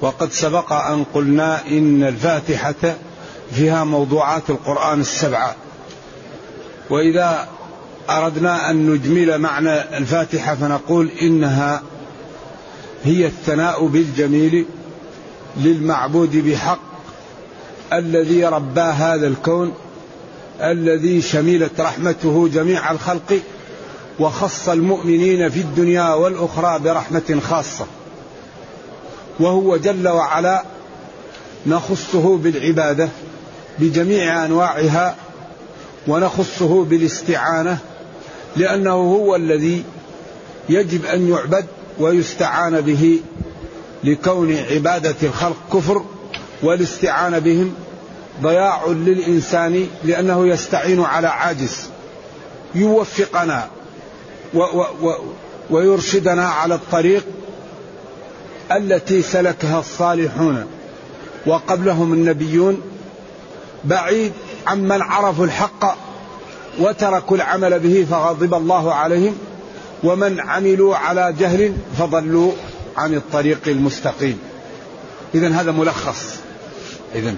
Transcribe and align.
وقد 0.00 0.32
سبق 0.32 0.72
أن 0.72 1.04
قلنا 1.14 1.66
إن 1.66 2.02
الفاتحة 2.02 2.96
فيها 3.52 3.84
موضوعات 3.84 4.50
القرآن 4.50 5.00
السبعة. 5.00 5.54
وإذا 6.90 7.48
أردنا 8.10 8.70
أن 8.70 8.90
نجمل 8.90 9.38
معنى 9.38 9.98
الفاتحة 9.98 10.54
فنقول 10.54 11.10
إنها 11.22 11.82
هي 13.04 13.26
الثناء 13.26 13.86
بالجميل 13.86 14.66
للمعبود 15.56 16.36
بحق 16.36 16.80
الذي 17.92 18.44
ربى 18.44 18.80
هذا 18.80 19.26
الكون 19.26 19.74
الذي 20.60 21.22
شملت 21.22 21.80
رحمته 21.80 22.48
جميع 22.48 22.90
الخلق 22.90 23.40
وخص 24.20 24.68
المؤمنين 24.68 25.48
في 25.48 25.60
الدنيا 25.60 26.14
والأخرى 26.14 26.78
برحمة 26.78 27.40
خاصة. 27.48 27.86
وهو 29.40 29.76
جل 29.76 30.08
وعلا 30.08 30.64
نخصه 31.66 32.36
بالعبادة 32.36 33.08
بجميع 33.78 34.44
أنواعها 34.44 35.16
ونخصه 36.08 36.84
بالاستعانة 36.84 37.78
لأنه 38.56 38.92
هو 38.92 39.36
الذي 39.36 39.84
يجب 40.68 41.04
أن 41.04 41.28
يعبد 41.28 41.66
ويستعان 41.98 42.80
به 42.80 43.20
لكون 44.04 44.56
عبادة 44.56 45.14
الخلق 45.22 45.56
كفر 45.72 46.04
والاستعانة 46.62 47.38
بهم 47.38 47.74
ضياع 48.42 48.86
للإنسان 48.86 49.86
لأنه 50.04 50.48
يستعين 50.48 51.00
على 51.00 51.28
عاجز. 51.28 51.88
يوفقنا 52.74 53.68
و 54.54 54.58
و 54.58 54.84
و 55.02 55.14
ويرشدنا 55.70 56.48
على 56.48 56.74
الطريق 56.74 57.26
التي 58.72 59.22
سلكها 59.22 59.80
الصالحون 59.80 60.66
وقبلهم 61.46 62.12
النبيون 62.12 62.82
بعيد 63.84 64.32
عمن 64.66 65.02
عرفوا 65.02 65.44
الحق 65.44 65.96
وتركوا 66.78 67.36
العمل 67.36 67.78
به 67.78 68.06
فغضب 68.10 68.54
الله 68.54 68.94
عليهم 68.94 69.38
ومن 70.02 70.40
عملوا 70.40 70.96
على 70.96 71.34
جهل 71.38 71.74
فضلوا 71.98 72.52
عن 72.96 73.14
الطريق 73.14 73.60
المستقيم. 73.66 74.38
إذا 75.34 75.48
هذا 75.48 75.72
ملخص. 75.72 76.36
إذا 77.14 77.34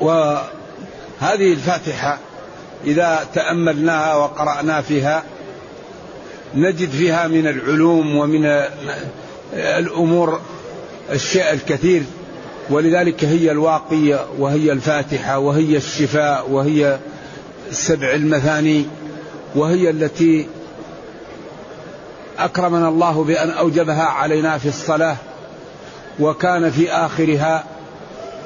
وهذه 0.00 1.52
الفاتحة 1.52 2.18
إذا 2.84 3.26
تأملناها 3.34 4.14
وقرأنا 4.14 4.80
فيها 4.80 5.22
نجد 6.54 6.90
فيها 6.90 7.28
من 7.28 7.46
العلوم 7.46 8.16
ومن 8.16 8.46
الأمور 9.52 10.40
الشيء 11.12 11.52
الكثير 11.52 12.02
ولذلك 12.70 13.24
هي 13.24 13.50
الواقية 13.50 14.26
وهي 14.38 14.72
الفاتحة 14.72 15.38
وهي 15.38 15.76
الشفاء 15.76 16.50
وهي 16.50 16.98
السبع 17.70 18.12
المثاني 18.12 18.86
وهي 19.54 19.90
التي 19.90 20.46
أكرمنا 22.38 22.88
الله 22.88 23.24
بأن 23.24 23.50
أوجبها 23.50 24.02
علينا 24.04 24.58
في 24.58 24.68
الصلاة 24.68 25.16
وكان 26.20 26.70
في 26.70 26.90
آخرها 26.92 27.64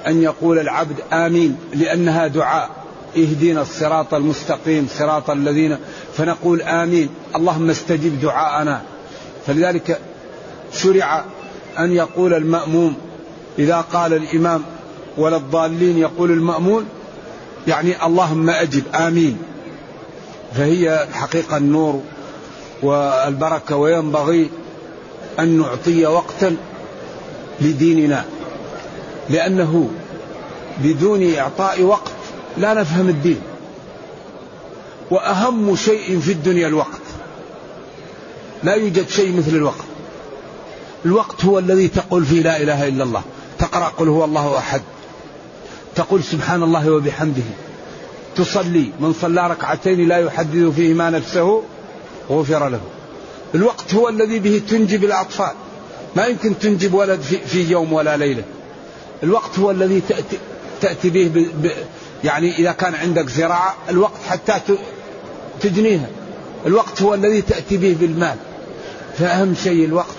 أن 0.06 0.22
يقول 0.22 0.58
العبد 0.58 0.96
آمين 1.12 1.56
لأنها 1.74 2.26
دعاء. 2.26 2.70
اهدنا 3.16 3.62
الصراط 3.62 4.14
المستقيم 4.14 4.88
صراط 4.98 5.30
الذين 5.30 5.78
فنقول 6.14 6.62
آمين. 6.62 7.08
اللهم 7.36 7.70
استجب 7.70 8.20
دعاءنا. 8.20 8.82
فلذلك 9.46 10.00
شرع 10.72 11.24
أن 11.78 11.92
يقول 11.92 12.34
المأموم 12.34 12.94
إذا 13.58 13.80
قال 13.80 14.12
الإمام 14.12 14.62
ولا 15.16 15.36
الضالين 15.36 15.98
يقول 15.98 16.30
المأمون 16.30 16.86
يعني 17.68 18.06
اللهم 18.06 18.50
أجب 18.50 18.82
آمين. 18.94 19.38
فهي 20.54 21.06
الحقيقة 21.08 21.56
النور 21.56 22.02
والبركة 22.82 23.76
وينبغي 23.76 24.50
أن 25.38 25.58
نعطي 25.58 26.06
وقتا 26.06 26.56
لديننا. 27.60 28.24
لأنه 29.30 29.90
بدون 30.84 31.34
إعطاء 31.34 31.82
وقت 31.82 32.12
لا 32.58 32.74
نفهم 32.74 33.08
الدين. 33.08 33.40
وأهم 35.10 35.76
شيء 35.76 36.20
في 36.20 36.32
الدنيا 36.32 36.68
الوقت. 36.68 37.00
لا 38.64 38.74
يوجد 38.74 39.08
شيء 39.08 39.36
مثل 39.36 39.56
الوقت. 39.56 39.84
الوقت 41.04 41.44
هو 41.44 41.58
الذي 41.58 41.88
تقول 41.88 42.24
فيه 42.24 42.42
لا 42.42 42.62
إله 42.62 42.88
إلا 42.88 43.04
الله. 43.04 43.22
تقرأ 43.58 43.92
قل 43.98 44.08
هو 44.08 44.24
الله 44.24 44.58
أحد. 44.58 44.82
تقول 45.96 46.24
سبحان 46.24 46.62
الله 46.62 46.92
وبحمده. 46.92 47.42
تصلي. 48.36 48.90
من 49.00 49.12
صلى 49.12 49.46
ركعتين 49.46 50.08
لا 50.08 50.18
يحدث 50.18 50.74
فيهما 50.74 51.10
نفسه 51.10 51.62
غفر 52.30 52.68
له. 52.68 52.80
الوقت 53.54 53.94
هو 53.94 54.08
الذي 54.08 54.38
به 54.38 54.62
تنجب 54.68 55.04
الأطفال. 55.04 55.52
ما 56.16 56.26
يمكن 56.26 56.58
تنجب 56.58 56.94
ولد 56.94 57.20
في, 57.20 57.70
يوم 57.70 57.92
ولا 57.92 58.16
ليلة. 58.16 58.42
الوقت 59.22 59.58
هو 59.58 59.70
الذي 59.70 60.02
تأتي, 60.08 60.38
تأتي 60.80 61.10
به 61.10 61.30
ب 61.34 61.62
ب 61.62 61.70
يعني 62.24 62.58
إذا 62.58 62.72
كان 62.72 62.94
عندك 62.94 63.28
زراعة 63.28 63.74
الوقت 63.88 64.22
حتى 64.28 64.52
تجنيها. 65.60 66.08
الوقت 66.66 67.02
هو 67.02 67.14
الذي 67.14 67.42
تأتي 67.42 67.76
به 67.76 67.96
بالمال. 68.00 68.36
فأهم 69.18 69.54
شيء 69.64 69.84
الوقت 69.84 70.17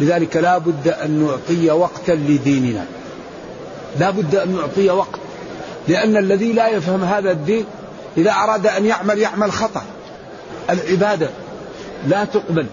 لذلك 0.00 0.36
لا 0.36 0.58
بد 0.58 0.88
أن 0.88 1.10
نعطي 1.10 1.70
وقتا 1.70 2.12
لديننا. 2.12 2.84
لا 3.98 4.10
بد 4.10 4.34
أن 4.34 4.54
نعطي 4.54 4.90
وقت. 4.90 5.18
لأن 5.88 6.16
الذي 6.16 6.52
لا 6.52 6.68
يفهم 6.68 7.04
هذا 7.04 7.30
الدين 7.30 7.64
إذا 8.16 8.30
أراد 8.30 8.66
أن 8.66 8.86
يعمل 8.86 9.18
يعمل 9.18 9.52
خطأ. 9.52 9.82
العبادة 10.70 11.30
لا 12.08 12.24
تقبل 12.24 12.66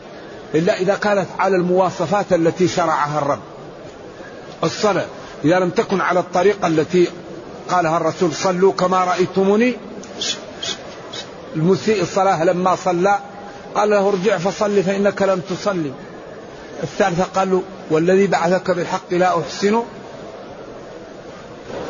إلا 0.55 0.79
إذا 0.79 0.95
كانت 0.95 1.27
على 1.39 1.55
المواصفات 1.55 2.33
التي 2.33 2.67
شرعها 2.67 3.17
الرب. 3.17 3.39
الصلاة 4.63 5.05
إذا 5.43 5.59
لم 5.59 5.69
تكن 5.69 6.01
على 6.01 6.19
الطريقة 6.19 6.67
التي 6.67 7.07
قالها 7.69 7.97
الرسول 7.97 8.33
صلوا 8.33 8.73
كما 8.73 9.03
رأيتموني. 9.03 9.75
المسيء 11.55 12.01
الصلاة 12.01 12.43
لما 12.43 12.75
صلى 12.75 13.19
قال 13.75 13.89
له 13.89 14.09
ارجع 14.09 14.37
فصلي 14.37 14.83
فإنك 14.83 15.21
لم 15.21 15.41
تصلي. 15.49 15.91
الثالثة 16.83 17.23
قال 17.23 17.51
له 17.51 17.61
والذي 17.91 18.27
بعثك 18.27 18.71
بالحق 18.71 19.13
لا 19.13 19.39
أحسن. 19.39 19.83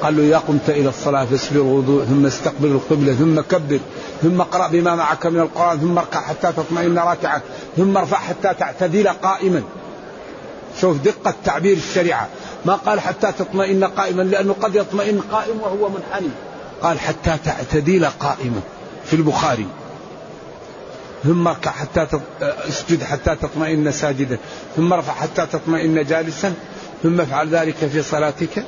قال 0.02 0.18
له 0.18 0.24
إذا 0.24 0.38
قمت 0.38 0.70
إلى 0.70 0.90
الصلاة 0.90 1.26
فاسبر 1.26 1.60
وضوء 1.60 2.06
ثم 2.06 2.26
استقبل 2.26 2.68
القبلة 2.68 3.14
ثم 3.14 3.42
كبر 3.42 3.80
ثم 4.22 4.42
اقرأ 4.42 4.68
بما 4.68 4.96
معك 4.96 5.26
من 5.26 5.40
القرآن 5.40 5.80
ثم 5.80 5.98
اركع 5.98 6.22
حتى 6.22 6.52
تطمئن 6.52 7.00
راكعا 7.00 7.42
ثم 7.78 7.98
ارفع 7.98 8.18
حتى 8.18 8.54
تعتدل 8.60 9.08
قائما. 9.08 9.64
شوف 10.82 10.98
دقة 10.98 11.34
تعبير 11.46 11.78
الشريعة. 11.78 12.28
ما 12.66 12.74
قال 12.74 13.00
حتى 13.00 13.32
تطمئن 13.32 13.84
قائما 13.84 14.22
لأنه 14.22 14.56
قد 14.62 14.76
يطمئن 14.76 15.22
قائم 15.32 15.62
وهو 15.62 15.90
منحني. 15.90 16.30
قال 16.82 17.00
حتى 17.00 17.38
تعتدل 17.46 18.06
قائما 18.06 18.62
في 19.06 19.16
البخاري. 19.16 19.68
ثم 21.28 21.48
اركع 21.48 21.72
حتى 21.72 22.08
اسجد 22.42 23.04
حتى 23.04 23.36
تطمئن 23.36 23.92
ساجدا. 23.92 24.38
ثم 24.76 24.94
ارفع 24.94 25.14
حتى 25.14 25.46
تطمئن 25.46 26.04
جالسا. 26.04 26.54
ثم 27.04 27.22
افعل 27.22 27.50
ذلك 27.50 27.76
في 27.76 28.02
صلاتك. 28.02 28.64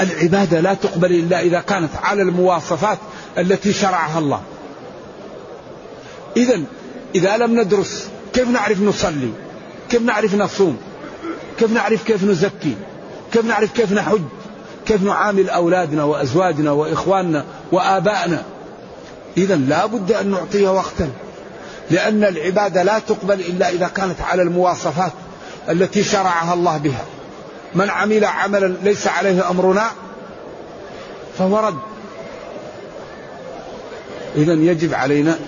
العبادة 0.00 0.60
لا 0.60 0.74
تقبل 0.74 1.12
إلا 1.12 1.40
إذا 1.40 1.60
كانت 1.60 1.90
على 2.02 2.22
المواصفات 2.22 2.98
التي 3.38 3.72
شرعها 3.72 4.18
الله. 4.18 4.42
إذا 6.36 6.60
إذا 7.14 7.36
لم 7.36 7.60
ندرس 7.60 8.08
كيف 8.32 8.48
نعرف 8.48 8.80
نصلي؟ 8.80 9.30
كيف 9.90 10.02
نعرف 10.02 10.34
نصوم؟ 10.34 10.76
كيف 11.58 11.72
نعرف 11.72 12.04
كيف 12.04 12.24
نزكي؟ 12.24 12.74
كيف 13.32 13.44
نعرف 13.44 13.72
كيف 13.72 13.92
نحج؟ 13.92 14.22
كيف 14.86 15.02
نعامل 15.02 15.50
أولادنا 15.50 16.04
وأزواجنا 16.04 16.70
وإخواننا 16.70 17.44
وآبائنا؟ 17.72 18.42
إذا 19.36 19.56
لا 19.56 19.86
بد 19.86 20.12
أن 20.12 20.30
نعطيها 20.30 20.70
وقتا. 20.70 21.10
لأن 21.90 22.24
العبادة 22.24 22.82
لا 22.82 22.98
تقبل 22.98 23.40
إلا 23.40 23.68
إذا 23.68 23.88
كانت 23.88 24.20
على 24.20 24.42
المواصفات 24.42 25.12
التي 25.68 26.04
شرعها 26.04 26.54
الله 26.54 26.76
بها. 26.76 27.04
من 27.74 27.90
عمل 27.90 28.24
عملا 28.24 28.74
ليس 28.82 29.06
عليه 29.06 29.50
أمرنا 29.50 29.90
فهو 31.38 31.58
رد 31.58 31.78
إذا 34.36 34.52
يجب 34.52 34.94
علينا 34.94 35.38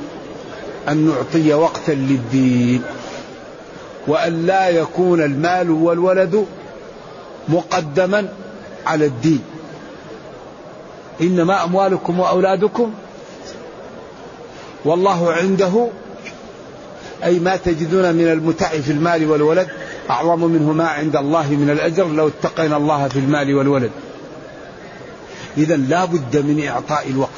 أن 0.88 1.06
نعطي 1.06 1.54
وقتا 1.54 1.92
للدين 1.92 2.82
وأن 4.06 4.46
لا 4.46 4.68
يكون 4.68 5.22
المال 5.22 5.70
والولد 5.70 6.46
مقدما 7.48 8.28
على 8.86 9.06
الدين. 9.06 9.42
إنما 11.20 11.64
أموالكم 11.64 12.20
وأولادكم 12.20 12.94
والله 14.84 15.32
عنده 15.32 15.88
أي 17.24 17.38
ما 17.38 17.56
تجدون 17.56 18.14
من 18.14 18.28
المتع 18.28 18.68
في 18.68 18.92
المال 18.92 19.30
والولد 19.30 19.68
أعظم 20.10 20.44
منه 20.44 20.72
ما 20.72 20.88
عند 20.88 21.16
الله 21.16 21.50
من 21.50 21.70
الأجر. 21.70 22.08
لو 22.08 22.28
اتقينا 22.28 22.76
الله 22.76 23.08
في 23.08 23.18
المال 23.18 23.54
والولد. 23.54 23.90
إذا 25.56 25.76
لا 25.76 26.04
بد 26.04 26.36
من 26.36 26.66
إعطاء 26.66 27.08
الوقت. 27.10 27.30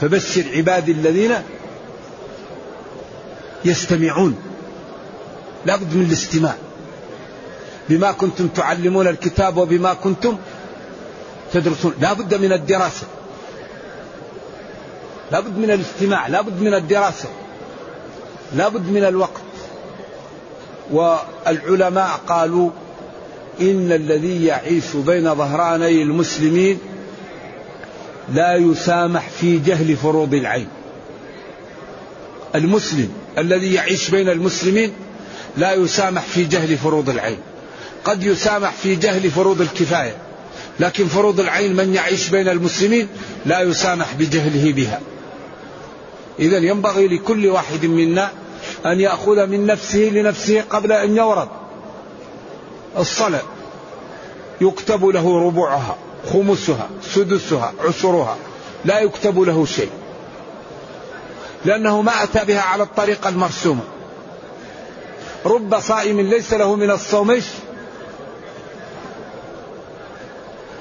فبشر 0.00 0.44
عبادي 0.56 0.92
الذين 0.92 1.34
يستمعون. 3.64 4.36
لا 5.66 5.76
بد 5.76 5.94
من 5.96 6.02
الاستماع. 6.02 6.54
بما 7.88 8.12
كنتم 8.12 8.48
تعلمون 8.48 9.08
الكتاب 9.08 9.56
وبما 9.56 9.94
كنتم 9.94 10.36
تدرسون. 11.52 11.94
لا 12.00 12.12
بد 12.12 12.34
من 12.34 12.52
الدراسة. 12.52 13.06
لا 15.32 15.40
بد 15.40 15.58
من 15.58 15.70
الاستماع. 15.70 16.26
لا 16.26 16.40
بد 16.40 16.60
من 16.60 16.74
الدراسة. 16.74 17.28
لا 18.54 18.68
بد 18.68 18.88
من 18.88 19.04
الوقت. 19.04 19.42
والعلماء 20.90 22.20
قالوا 22.26 22.70
إن 23.60 23.92
الذي 23.92 24.44
يعيش 24.44 24.84
بين 25.06 25.34
ظهراني 25.34 26.02
المسلمين 26.02 26.78
لا 28.34 28.56
يسامح 28.56 29.28
في 29.28 29.58
جهل 29.58 29.96
فروض 29.96 30.34
العين. 30.34 30.68
المسلم 32.54 33.08
الذي 33.38 33.74
يعيش 33.74 34.10
بين 34.10 34.28
المسلمين 34.28 34.92
لا 35.56 35.72
يسامح 35.72 36.22
في 36.22 36.44
جهل 36.44 36.76
فروض 36.78 37.10
العين. 37.10 37.38
قد 38.04 38.24
يسامح 38.24 38.72
في 38.72 38.96
جهل 38.96 39.30
فروض 39.30 39.60
الكفاية 39.60 40.16
لكن 40.80 41.06
فروض 41.06 41.40
العين 41.40 41.76
من 41.76 41.94
يعيش 41.94 42.28
بين 42.28 42.48
المسلمين 42.48 43.08
لا 43.46 43.60
يسامح 43.60 44.14
بجهله 44.14 44.72
بها. 44.72 45.00
اذا 46.38 46.58
ينبغي 46.58 47.08
لكل 47.08 47.46
واحد 47.46 47.86
منا 47.86 48.30
أن 48.86 49.00
يأخذ 49.00 49.46
من 49.46 49.66
نفسه 49.66 49.98
لنفسه 49.98 50.64
قبل 50.70 50.92
أن 50.92 51.16
يورد. 51.16 51.48
الصلاة. 52.98 53.42
يكتب 54.60 55.06
له 55.06 55.46
ربعها 55.46 55.96
خمسها 56.32 56.88
سدسها 57.02 57.72
عشرها 57.88 58.36
لا 58.84 59.00
يكتب 59.00 59.40
له 59.40 59.66
شيء. 59.66 59.90
لأنه 61.64 62.02
ما 62.02 62.22
أتى 62.22 62.44
بها 62.44 62.60
على 62.60 62.82
الطريقة 62.82 63.28
المرسومة. 63.28 63.82
رب 65.46 65.80
صائم 65.80 66.20
ليس 66.20 66.52
له 66.54 66.76
من 66.76 66.90
الصوم 66.90 67.40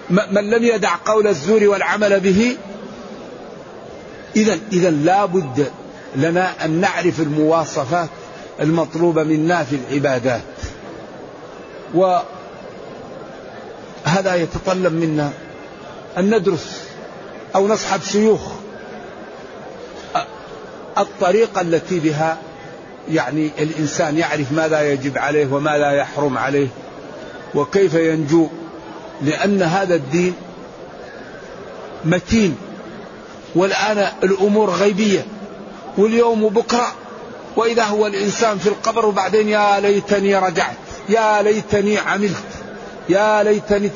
من 0.10 0.50
لم 0.50 0.64
يدع 0.64 0.96
قول 1.06 1.28
الزور 1.28 1.68
والعمل 1.68 2.20
به 2.20 2.58
إذا 4.36 4.60
إذا 4.74 4.90
لا 4.90 5.26
بد 5.26 5.72
لنا 6.16 6.66
أن 6.66 6.72
نعرف 6.72 7.20
المواصفات 7.20 8.10
المطلوبة 8.60 9.24
منا 9.24 9.64
في 9.64 9.76
العبادات. 9.76 10.42
وهذا 11.94 12.26
يتطلب 14.36 14.94
منا 14.94 15.32
أن 16.18 16.36
ندرس 16.36 16.82
أو 17.56 17.68
نصحب 17.68 18.02
شيوخ 18.02 18.42
الطريقة 20.98 21.62
التي 21.62 22.00
بها 22.00 22.38
يعني 23.12 23.52
الإنسان 23.60 24.18
يعرف 24.18 24.52
ماذا 24.52 24.92
يجب 24.92 25.18
عليه 25.18 25.54
وما 25.54 25.78
لا 25.78 25.92
يحرم 25.92 26.38
عليه 26.38 26.68
وكيف 27.56 27.94
ينجو 27.94 28.48
لأن 29.22 29.62
هذا 29.62 29.96
الدين 29.96 30.34
متين. 32.06 32.58
والآن 33.56 34.08
الأمور 34.24 34.70
غيبية. 34.70 35.26
واليوم 35.98 36.50
بكرة 36.50 36.88
وإذا 37.56 37.84
هو 37.84 38.08
الإنسان 38.08 38.58
في 38.58 38.68
القبر 38.68 39.06
وبعدين 39.06 39.50
يا 39.50 39.80
ليتني 39.80 40.36
رجعت 40.36 40.76
يا 41.10 41.42
ليتني 41.42 41.98
عملت 41.98 42.44
يا 43.10 43.44
ليتني 43.44 43.92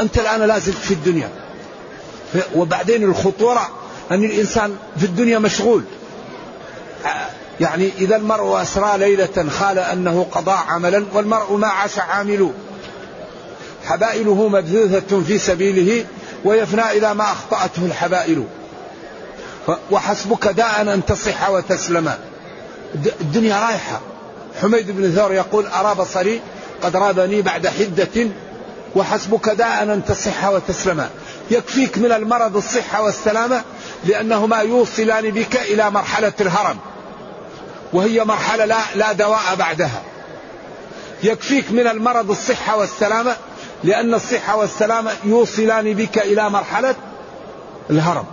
أنت 0.00 0.18
الآن 0.18 0.40
لازلت 0.40 0.76
في 0.76 0.94
الدنيا. 0.94 1.28
وبعدين 2.54 3.04
الخطورة 3.04 3.68
أن 4.10 4.24
الإنسان 4.24 4.76
في 4.96 5.04
الدنيا 5.04 5.38
مشغول. 5.38 5.84
يعني 7.60 7.90
إذا 7.98 8.16
المرء 8.16 8.62
أسرى 8.62 8.98
ليلة 8.98 9.48
خال 9.50 9.78
أنه 9.78 10.26
قضى 10.32 10.58
عملا 10.68 11.04
والمرء 11.12 11.56
ما 11.56 11.66
عاش 11.66 11.98
عامل 11.98 12.52
حبائله 13.84 14.48
مبثوثة 14.48 15.20
في 15.20 15.38
سبيله 15.38 16.06
ويفنى 16.44 16.82
إذا 16.82 17.12
ما 17.12 17.24
أخطأته 17.24 17.86
الحبائل. 17.86 18.44
وحسبك 19.90 20.48
داء 20.48 20.82
أن 20.82 21.04
تصح 21.04 21.50
وتسلم. 21.50 22.12
الدنيا 22.94 23.60
رايحة. 23.60 24.00
حميد 24.62 24.90
بن 24.90 25.14
ثور 25.14 25.34
يقول 25.34 25.66
أرى 25.66 25.94
بصري 25.94 26.40
قد 26.82 26.96
رابني 26.96 27.42
بعد 27.42 27.66
حدة 27.66 28.28
وحسبك 28.96 29.48
داء 29.48 29.82
أن 29.82 30.04
تصح 30.04 30.48
وتسلم. 30.48 31.08
يكفيك 31.50 31.98
من 31.98 32.12
المرض 32.12 32.56
الصحة 32.56 33.02
والسلامة 33.02 33.62
لأنهما 34.04 34.56
يوصلان 34.56 35.30
بك 35.30 35.56
إلى 35.56 35.90
مرحلة 35.90 36.32
الهرم. 36.40 36.76
وهي 37.92 38.24
مرحلة 38.24 38.64
لا, 38.64 38.78
لا 38.94 39.12
دواء 39.12 39.54
بعدها. 39.58 40.02
يكفيك 41.22 41.72
من 41.72 41.86
المرض 41.86 42.30
الصحة 42.30 42.76
والسلامة 42.76 43.36
لأن 43.84 44.14
الصحة 44.14 44.56
والسلامة 44.56 45.10
يوصلان 45.24 45.94
بك 45.94 46.18
إلى 46.18 46.50
مرحلة 46.50 46.94
الهرم. 47.90 48.24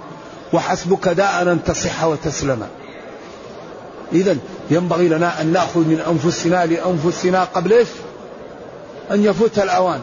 وحسبك 0.53 1.07
داء 1.07 1.41
أن 1.41 1.59
تصح 1.65 2.03
وتسلم. 2.03 2.67
إذا 4.13 4.37
ينبغي 4.71 5.07
لنا 5.07 5.41
أن 5.41 5.53
نأخذ 5.53 5.79
من 5.79 5.99
أنفسنا 6.09 6.65
لأنفسنا 6.65 7.43
قبل 7.43 7.73
إيش؟ 7.73 7.87
أن 9.11 9.25
يفوت 9.25 9.59
الأوان. 9.59 10.01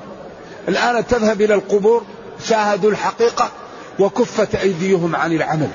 الآن 0.69 1.07
تذهب 1.07 1.41
إلى 1.41 1.55
القبور 1.55 2.03
شاهدوا 2.49 2.91
الحقيقة 2.91 3.51
وكفت 3.99 4.55
أيديهم 4.55 5.17
عن 5.17 5.33
العمل. 5.33 5.69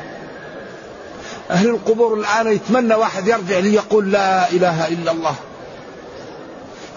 أهل 1.51 1.69
القبور 1.69 2.13
الآن 2.13 2.53
يتمنى 2.53 2.95
واحد 2.95 3.27
يرجع 3.27 3.59
ليقول 3.59 4.11
لا 4.11 4.51
إله 4.51 4.87
إلا 4.87 5.11
الله. 5.11 5.35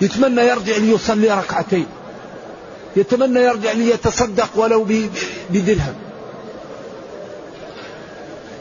يتمنى 0.01 0.43
يرجع 0.43 0.77
ليصلي 0.77 1.31
ركعتين. 1.31 1.87
يتمنى 2.97 3.41
يرجع 3.41 3.73
ليتصدق 3.73 4.51
ولو 4.55 4.87
بدرهم. 5.51 5.95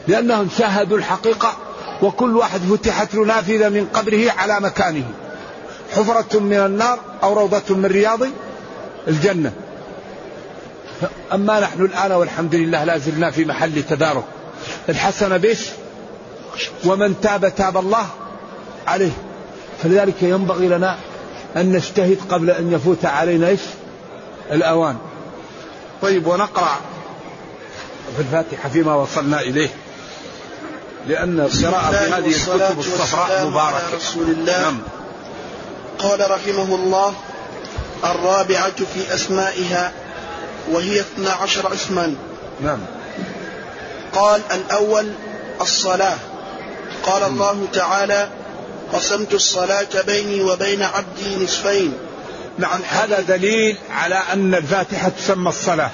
لأنهم 0.08 0.48
شاهدوا 0.58 0.98
الحقيقة 0.98 1.56
وكل 2.02 2.36
واحد 2.36 2.60
فتحت 2.60 3.14
له 3.14 3.24
نافذة 3.24 3.68
من 3.68 3.86
قبره 3.94 4.30
على 4.38 4.60
مكانه. 4.60 5.04
حفرة 5.92 6.40
من 6.40 6.56
النار 6.56 6.98
أو 7.22 7.32
روضة 7.32 7.74
من 7.74 7.86
رياض 7.86 8.20
الجنة. 9.08 9.52
أما 11.32 11.60
نحن 11.60 11.84
الآن 11.84 12.12
والحمد 12.12 12.54
لله 12.54 12.84
لا 12.84 12.98
زلنا 12.98 13.30
في 13.30 13.44
محل 13.44 13.82
تدارك. 13.82 14.24
الحسنة 14.88 15.36
بيش 15.36 15.60
ومن 16.84 17.20
تاب 17.20 17.54
تاب 17.54 17.76
الله 17.76 18.06
عليه. 18.86 19.12
فلذلك 19.82 20.22
ينبغي 20.22 20.68
لنا 20.68 20.96
أن 21.56 21.72
نجتهد 21.72 22.18
قبل 22.28 22.50
أن 22.50 22.72
يفوت 22.72 23.04
علينا 23.04 23.48
إيش؟ 23.48 23.60
الأوان. 24.52 24.96
طيب 26.02 26.26
ونقرأ 26.26 26.76
في 28.16 28.22
الفاتحة 28.22 28.68
فيما 28.68 28.94
وصلنا 28.94 29.40
إليه. 29.40 29.68
لأن 31.08 31.40
القراءة 31.40 31.90
في 31.90 32.12
هذه 32.12 32.28
الكتب 32.28 32.78
الصفراء 32.78 33.46
مباركة. 33.46 33.96
رسول 33.96 34.30
الله. 34.30 34.60
نعم. 34.62 34.78
قال 35.98 36.30
رحمه 36.30 36.74
الله 36.74 37.14
الرابعة 38.04 38.76
في 38.94 39.14
أسمائها 39.14 39.92
وهي 40.70 41.00
اثنا 41.00 41.30
عشر 41.30 41.72
اسما. 41.74 42.14
نعم. 42.60 42.78
قال 44.12 44.40
الأول 44.54 45.12
الصلاة. 45.60 46.16
قال 47.02 47.22
الله 47.22 47.66
تعالى 47.72 48.28
قسمت 48.92 49.34
الصلاة 49.34 50.02
بيني 50.06 50.42
وبين 50.42 50.82
عبدي 50.82 51.44
نصفين. 51.44 51.92
نعم. 52.58 52.80
هذا 52.88 53.20
دليل 53.20 53.78
على 53.90 54.22
أن 54.32 54.54
الفاتحة 54.54 55.08
تسمى 55.08 55.48
الصلاة. 55.48 55.90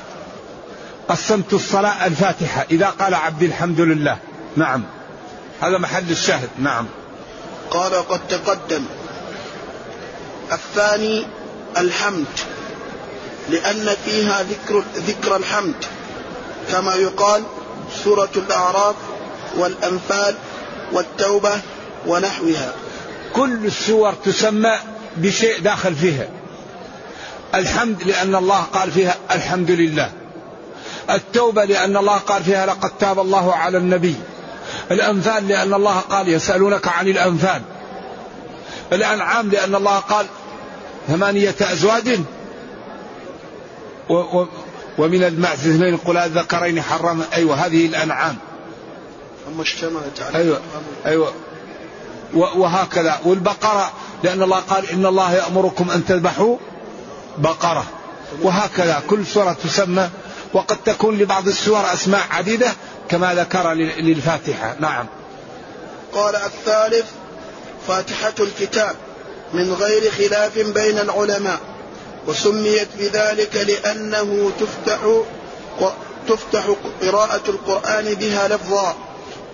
قسمت 1.08 1.52
الصلاة 1.52 2.06
الفاتحة. 2.06 2.66
إذا 2.70 2.86
قال 2.86 3.14
عبدي 3.14 3.46
الحمد 3.46 3.80
لله. 3.80 4.18
نعم. 4.56 4.84
هذا 5.60 5.78
محل 5.78 6.10
الشاهد. 6.10 6.48
نعم. 6.58 6.86
قال 7.70 8.08
قد 8.08 8.20
تقدم. 8.28 8.84
الثاني 10.52 11.26
الحمد 11.76 12.26
لأن 13.50 13.96
فيها 14.04 14.42
ذكر 14.42 14.84
ذكر 14.96 15.36
الحمد 15.36 15.74
كما 16.72 16.94
يقال 16.94 17.42
سورة 18.04 18.28
الأعراف 18.36 18.94
والأنفال 19.56 20.34
والتوبة 20.92 21.60
ونحوها. 22.06 22.72
كل 23.32 23.66
السور 23.66 24.12
تسمى 24.12 24.78
بشيء 25.16 25.60
داخل 25.60 25.94
فيها. 25.94 26.28
الحمد 27.54 28.02
لأن 28.02 28.34
الله 28.34 28.62
قال 28.62 28.90
فيها 28.92 29.14
الحمد 29.30 29.70
لله. 29.70 30.12
التوبة 31.10 31.64
لأن 31.64 31.96
الله 31.96 32.16
قال 32.16 32.44
فيها 32.44 32.66
لقد 32.66 32.90
تاب 32.98 33.20
الله 33.20 33.54
على 33.54 33.78
النبي. 33.78 34.14
الأنفال 34.90 35.48
لأن 35.48 35.74
الله 35.74 36.00
قال 36.00 36.28
يسألونك 36.28 36.88
عن 36.88 37.08
الأنفال. 37.08 37.62
الأنعام 38.92 39.50
لأن 39.50 39.74
الله 39.74 39.98
قال 39.98 40.26
ثمانية 41.08 41.54
أزواج 41.60 42.20
و 44.08 44.14
و 44.14 44.46
ومن 44.98 45.24
المعز 45.24 45.68
اثنين 45.68 45.96
قل 45.96 46.16
الذكرين 46.16 46.82
حرم 46.82 47.24
أيوة 47.32 47.66
هذه 47.66 47.86
الأنعام. 47.86 48.36
أما 49.48 49.62
اشتملت 49.62 50.22
على 50.22 50.38
أيوة 50.38 50.60
أيوة. 51.06 51.32
وهكذا. 52.34 53.20
والبقرة 53.24 53.92
لأن 54.22 54.42
الله 54.42 54.58
قال 54.58 54.90
إن 54.90 55.06
الله 55.06 55.32
يأمركم 55.32 55.90
أن 55.90 56.04
تذبحوا 56.04 56.56
بقرة. 57.38 57.84
وهكذا. 58.42 59.02
كل 59.10 59.26
سورة 59.26 59.56
تسمى. 59.64 60.10
وقد 60.52 60.76
تكون 60.76 61.18
لبعض 61.18 61.48
السور 61.48 61.92
أسماء 61.92 62.22
عديدة. 62.30 62.72
كما 63.10 63.34
ذكر 63.34 63.72
للفاتحة. 63.72 64.76
نعم. 64.80 65.06
قال 66.12 66.36
الثالث 66.36 67.06
فاتحة 67.88 68.34
الكتاب 68.40 68.96
من 69.52 69.72
غير 69.72 70.10
خلاف 70.10 70.58
بين 70.58 70.98
العلماء 70.98 71.60
وسميت 72.26 72.88
بذلك 72.98 73.56
لأنه 73.56 74.50
تفتح 74.60 75.22
تفتح 76.28 76.74
قراءة 77.02 77.42
القرآن 77.48 78.14
بها 78.14 78.48
لفظا 78.48 78.96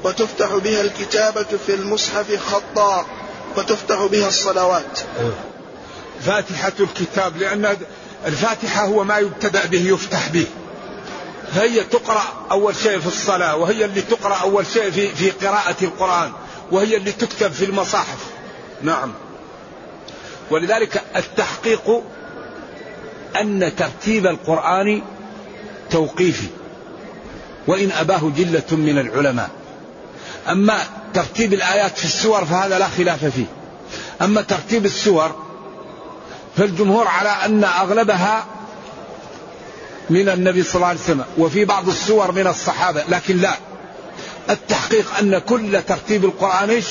وتفتح 0.04 0.54
بها 0.54 0.80
الكتابة 0.80 1.46
في 1.66 1.74
المصحف 1.74 2.36
خطا 2.36 3.06
وتفتح 3.56 4.06
بها 4.06 4.28
الصلوات. 4.28 5.00
فاتحة 6.20 6.72
الكتاب 6.80 7.36
لأن 7.36 7.76
الفاتحة 8.26 8.84
هو 8.84 9.04
ما 9.04 9.18
يبتدأ 9.18 9.66
به 9.66 9.88
يفتح 9.88 10.28
به. 10.28 10.46
فهي 11.54 11.84
تقرأ 11.84 12.22
أول 12.50 12.76
شيء 12.76 13.00
في 13.00 13.06
الصلاة 13.06 13.56
وهي 13.56 13.84
اللي 13.84 14.00
تقرأ 14.00 14.34
أول 14.34 14.66
شيء 14.66 14.90
في, 14.90 15.14
في 15.14 15.30
قراءة 15.30 15.76
القرآن 15.82 16.32
وهي 16.72 16.96
اللي 16.96 17.12
تكتب 17.12 17.52
في 17.52 17.64
المصاحف. 17.64 18.18
نعم. 18.82 19.12
ولذلك 20.50 21.02
التحقيق 21.16 22.02
أن 23.40 23.72
ترتيب 23.76 24.26
القرآن 24.26 25.02
توقيفي 25.90 26.46
وإن 27.66 27.92
أباه 27.92 28.32
جلة 28.36 28.62
من 28.70 28.98
العلماء. 28.98 29.50
أما 30.48 30.78
ترتيب 31.14 31.52
الآيات 31.52 31.98
في 31.98 32.04
السور 32.04 32.44
فهذا 32.44 32.78
لا 32.78 32.88
خلاف 32.88 33.24
فيه. 33.24 33.46
أما 34.22 34.42
ترتيب 34.42 34.84
السور 34.84 35.46
فالجمهور 36.56 37.08
على 37.08 37.28
أن 37.28 37.64
أغلبها 37.64 38.46
من 40.10 40.28
النبي 40.28 40.62
صلى 40.62 40.74
الله 40.74 40.86
عليه 40.86 41.00
وسلم 41.00 41.24
وفي 41.38 41.64
بعض 41.64 41.88
السور 41.88 42.32
من 42.32 42.46
الصحابة 42.46 43.02
لكن 43.08 43.36
لا. 43.36 43.52
التحقيق 44.50 45.16
أن 45.18 45.38
كل 45.38 45.82
ترتيب 45.82 46.24
القرآن 46.24 46.70
إيش؟ 46.70 46.86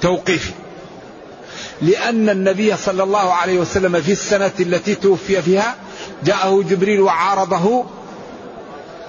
توقيفي. 0.00 0.52
لأن 1.82 2.28
النبي 2.28 2.76
صلى 2.76 3.02
الله 3.02 3.32
عليه 3.32 3.58
وسلم 3.58 4.00
في 4.00 4.12
السنة 4.12 4.52
التي 4.60 4.94
توفي 4.94 5.42
فيها 5.42 5.76
جاءه 6.24 6.62
جبريل 6.62 7.00
وعارضه 7.00 7.84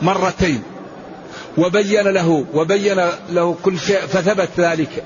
مرتين. 0.02 0.64
وبين 1.58 2.08
له 2.08 2.46
وبين 2.54 3.10
له 3.30 3.56
كل 3.64 3.80
شيء 3.80 4.00
فثبت 4.00 4.50
ذلك. 4.58 5.04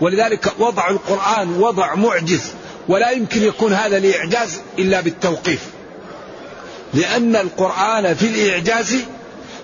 ولذلك 0.00 0.52
وضع 0.58 0.90
القرآن 0.90 1.60
وضع 1.60 1.94
معجز 1.94 2.42
ولا 2.88 3.10
يمكن 3.10 3.42
يكون 3.42 3.72
هذا 3.72 3.96
الإعجاز 3.96 4.60
إلا 4.78 5.00
بالتوقيف. 5.00 5.75
لأن 6.94 7.36
القرآن 7.36 8.14
في 8.14 8.26
الإعجاز 8.26 8.96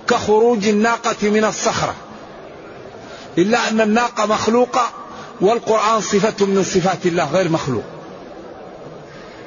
كخروج 0.09 0.69
الناقة 0.69 1.31
من 1.31 1.45
الصخرة. 1.45 1.95
إلا 3.39 3.69
أن 3.69 3.81
الناقة 3.81 4.27
مخلوقة 4.27 4.91
والقرآن 5.41 6.01
صفة 6.01 6.47
من 6.47 6.65
صفات 6.65 7.07
الله 7.07 7.31
غير 7.33 7.49
مخلوق. 7.49 7.85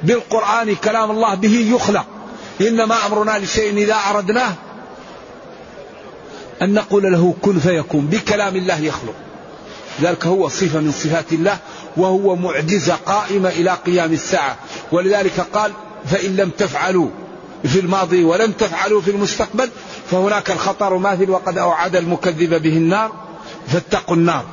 بالقرآن 0.03 0.75
كلام 0.75 1.11
الله 1.11 1.35
به 1.35 1.75
يخلق. 1.75 2.05
إنما 2.61 3.05
أمرنا 3.05 3.39
لشيء 3.39 3.77
إذا 3.77 3.95
أردناه 4.09 4.53
أن 6.61 6.73
نقول 6.73 7.03
له 7.11 7.33
كن 7.41 7.59
فيكون 7.59 8.05
بكلام 8.05 8.55
الله 8.55 8.79
يخلق. 8.79 9.15
ذلك 10.01 10.25
هو 10.25 10.49
صفة 10.49 10.79
من 10.79 10.91
صفات 10.91 11.33
الله 11.33 11.57
وهو 11.97 12.35
معجزة 12.35 12.95
قائمة 12.95 13.49
إلى 13.49 13.71
قيام 13.85 14.13
الساعة. 14.13 14.57
ولذلك 14.91 15.39
قال 15.53 15.71
فإن 16.05 16.35
لم 16.35 16.49
تفعلوا 16.49 17.09
في 17.67 17.79
الماضي 17.79 18.23
ولم 18.23 18.51
تفعلوا 18.51 19.01
في 19.01 19.11
المستقبل 19.11 19.69
فهناك 20.11 20.51
الخطر 20.51 20.97
ماثل 20.97 21.29
وقد 21.29 21.57
أوعد 21.57 21.95
المكذب 21.95 22.61
به 22.61 22.77
النار 22.77 23.11
فاتقوا 23.67 24.15
النار. 24.15 24.45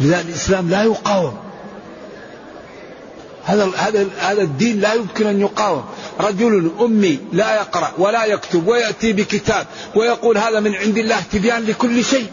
لذلك 0.00 0.26
الإسلام 0.28 0.70
لا 0.70 0.82
يقاوم. 0.82 1.36
هذا 3.44 3.70
هذا 3.76 4.06
هذا 4.18 4.42
الدين 4.42 4.80
لا 4.80 4.94
يمكن 4.94 5.26
أن 5.26 5.40
يقاوم، 5.40 5.84
رجل 6.20 6.70
أمي 6.80 7.18
لا 7.32 7.54
يقرأ 7.54 7.92
ولا 7.98 8.24
يكتب 8.24 8.66
ويأتي 8.66 9.12
بكتاب 9.12 9.66
ويقول 9.94 10.38
هذا 10.38 10.60
من 10.60 10.74
عند 10.74 10.98
الله 10.98 11.20
تبيان 11.32 11.64
لكل 11.64 12.04
شيء. 12.04 12.26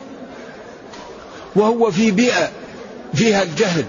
وهو 1.56 1.92
في 1.92 2.12
بيئة 2.12 2.52
فيها 3.14 3.44
الجهل 3.44 3.86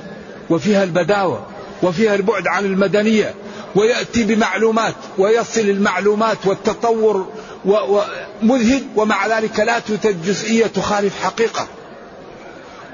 وفيها 0.50 0.84
البداوة 0.84 1.46
وفيها 1.82 2.14
البعد 2.14 2.46
عن 2.46 2.64
المدنية 2.64 3.34
ويأتي 3.74 4.24
بمعلومات 4.24 4.94
ويصل 5.18 5.60
المعلومات 5.60 6.38
والتطور 6.44 7.26
مذهل 8.42 8.86
ومع 8.96 9.26
ذلك 9.26 9.60
لا 9.60 9.78
توجد 9.78 10.24
جزئية 10.24 10.66
تخالف 10.66 11.22
حقيقة. 11.22 11.66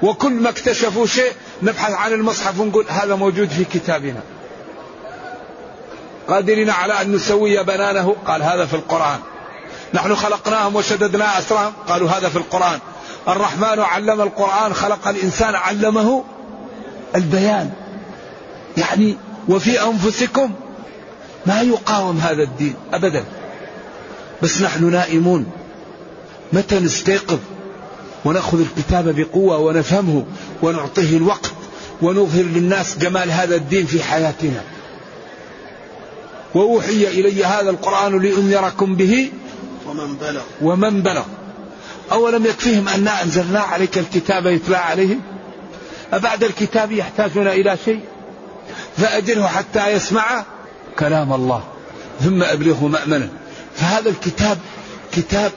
وكل 0.01 0.31
ما 0.31 0.49
اكتشفوا 0.49 1.05
شيء 1.05 1.31
نبحث 1.61 1.91
عن 1.91 2.13
المصحف 2.13 2.59
ونقول 2.59 2.85
هذا 2.89 3.15
موجود 3.15 3.49
في 3.49 3.65
كتابنا. 3.65 4.21
قادرين 6.27 6.69
على 6.69 7.01
أن 7.01 7.11
نسوي 7.11 7.63
بنانه؟ 7.63 8.15
قال 8.25 8.43
هذا 8.43 8.65
في 8.65 8.73
القرآن. 8.73 9.19
نحن 9.93 10.15
خلقناهم 10.15 10.75
وشددنا 10.75 11.39
أسرهم 11.39 11.73
قالوا 11.87 12.09
هذا 12.09 12.29
في 12.29 12.35
القرآن. 12.35 12.79
الرحمن 13.27 13.79
علم 13.79 14.21
القرآن 14.21 14.73
خلق 14.73 15.07
الإنسان 15.07 15.55
علمه 15.55 16.23
البيان. 17.15 17.71
يعني 18.77 19.17
وفي 19.49 19.83
أنفسكم 19.83 20.51
ما 21.45 21.61
يقاوم 21.61 22.17
هذا 22.17 22.43
الدين 22.43 22.73
أبدا. 22.93 23.23
بس 24.43 24.61
نحن 24.61 24.91
نائمون. 24.91 25.51
متى 26.53 26.79
نستيقظ 26.79 27.39
ونأخذ 28.25 28.59
الكتاب 28.59 29.15
بقوة 29.15 29.57
ونفهمه 29.57 30.25
ونعطيه 30.61 31.17
الوقت 31.17 31.51
ونظهر 32.01 32.43
للناس 32.43 32.97
جمال 32.97 33.31
هذا 33.31 33.55
الدين 33.55 33.85
في 33.85 34.03
حياتنا؟ 34.03 34.61
وأوحي 36.55 37.07
إلي 37.07 37.45
هذا 37.45 37.69
القرآن 37.69 38.19
لأنذركم 38.21 38.95
به. 38.95 39.31
ومن 39.87 40.15
بلغ. 40.15 40.41
ومن 40.61 41.01
بلغ. 41.01 41.23
أولم 42.11 42.45
يكفيهم 42.45 42.87
أنا 42.87 43.23
أنزلنا 43.23 43.59
عليك 43.59 43.97
الكتاب 43.97 44.45
يتلى 44.45 44.77
عليهم؟ 44.77 45.21
أبعد 46.13 46.43
الكتاب 46.43 46.91
يحتاجون 46.91 47.47
إلى 47.47 47.77
شيء؟ 47.85 47.99
فأجره 48.97 49.47
حتى 49.47 49.91
يسمع 49.91 50.45
كلام 50.99 51.33
الله. 51.33 51.63
ثم 52.21 52.43
أبلغه 52.43 52.87
مأمنا 52.87 53.29
فهذا 53.75 54.09
الكتاب 54.09 54.57
كتاب 55.11 55.51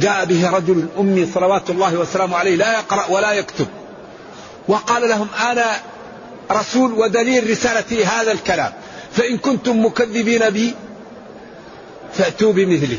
جاء 0.00 0.24
به 0.24 0.50
رجل 0.50 0.86
أمي 0.98 1.26
صلوات 1.26 1.70
الله 1.70 1.98
وسلامه 1.98 2.36
عليه 2.36 2.56
لا 2.56 2.72
يقرأ 2.72 3.06
ولا 3.10 3.32
يكتب. 3.32 3.66
وقال 4.68 5.08
لهم 5.08 5.28
أنا 5.50 5.64
رسول 6.52 6.92
ودليل 6.92 7.50
رسالتي 7.50 8.04
هذا 8.04 8.32
الكلام. 8.32 8.72
فإن 9.12 9.38
كنتم 9.38 9.86
مكذبين 9.86 10.50
بي 10.50 10.74
فأتوا 12.14 12.52
بمثله. 12.52 12.98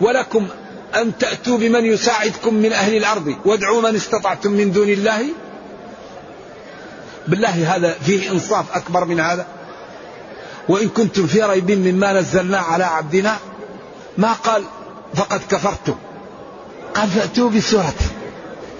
ولكم 0.00 0.46
أن 0.94 1.18
تأتوا 1.18 1.58
بمن 1.58 1.84
يساعدكم 1.84 2.54
من 2.54 2.72
أهل 2.72 2.96
الأرض 2.96 3.34
وادعوا 3.44 3.82
من 3.82 3.96
استطعتم 3.96 4.50
من 4.50 4.72
دون 4.72 4.88
الله. 4.88 5.24
بالله 7.28 7.76
هذا 7.76 7.96
فيه 8.06 8.30
إنصاف 8.30 8.76
أكبر 8.76 9.04
من 9.04 9.20
هذا. 9.20 9.46
وإن 10.68 10.88
كنتم 10.88 11.26
في 11.26 11.42
ريب 11.42 11.70
مما 11.70 12.12
نزلنا 12.12 12.58
على 12.58 12.84
عبدنا 12.84 13.36
ما 14.18 14.32
قال 14.32 14.64
فقد 15.14 15.40
كفرتم. 15.50 15.94
قال 16.94 17.08
فأتوا 17.08 17.50
بسورة. 17.50 17.94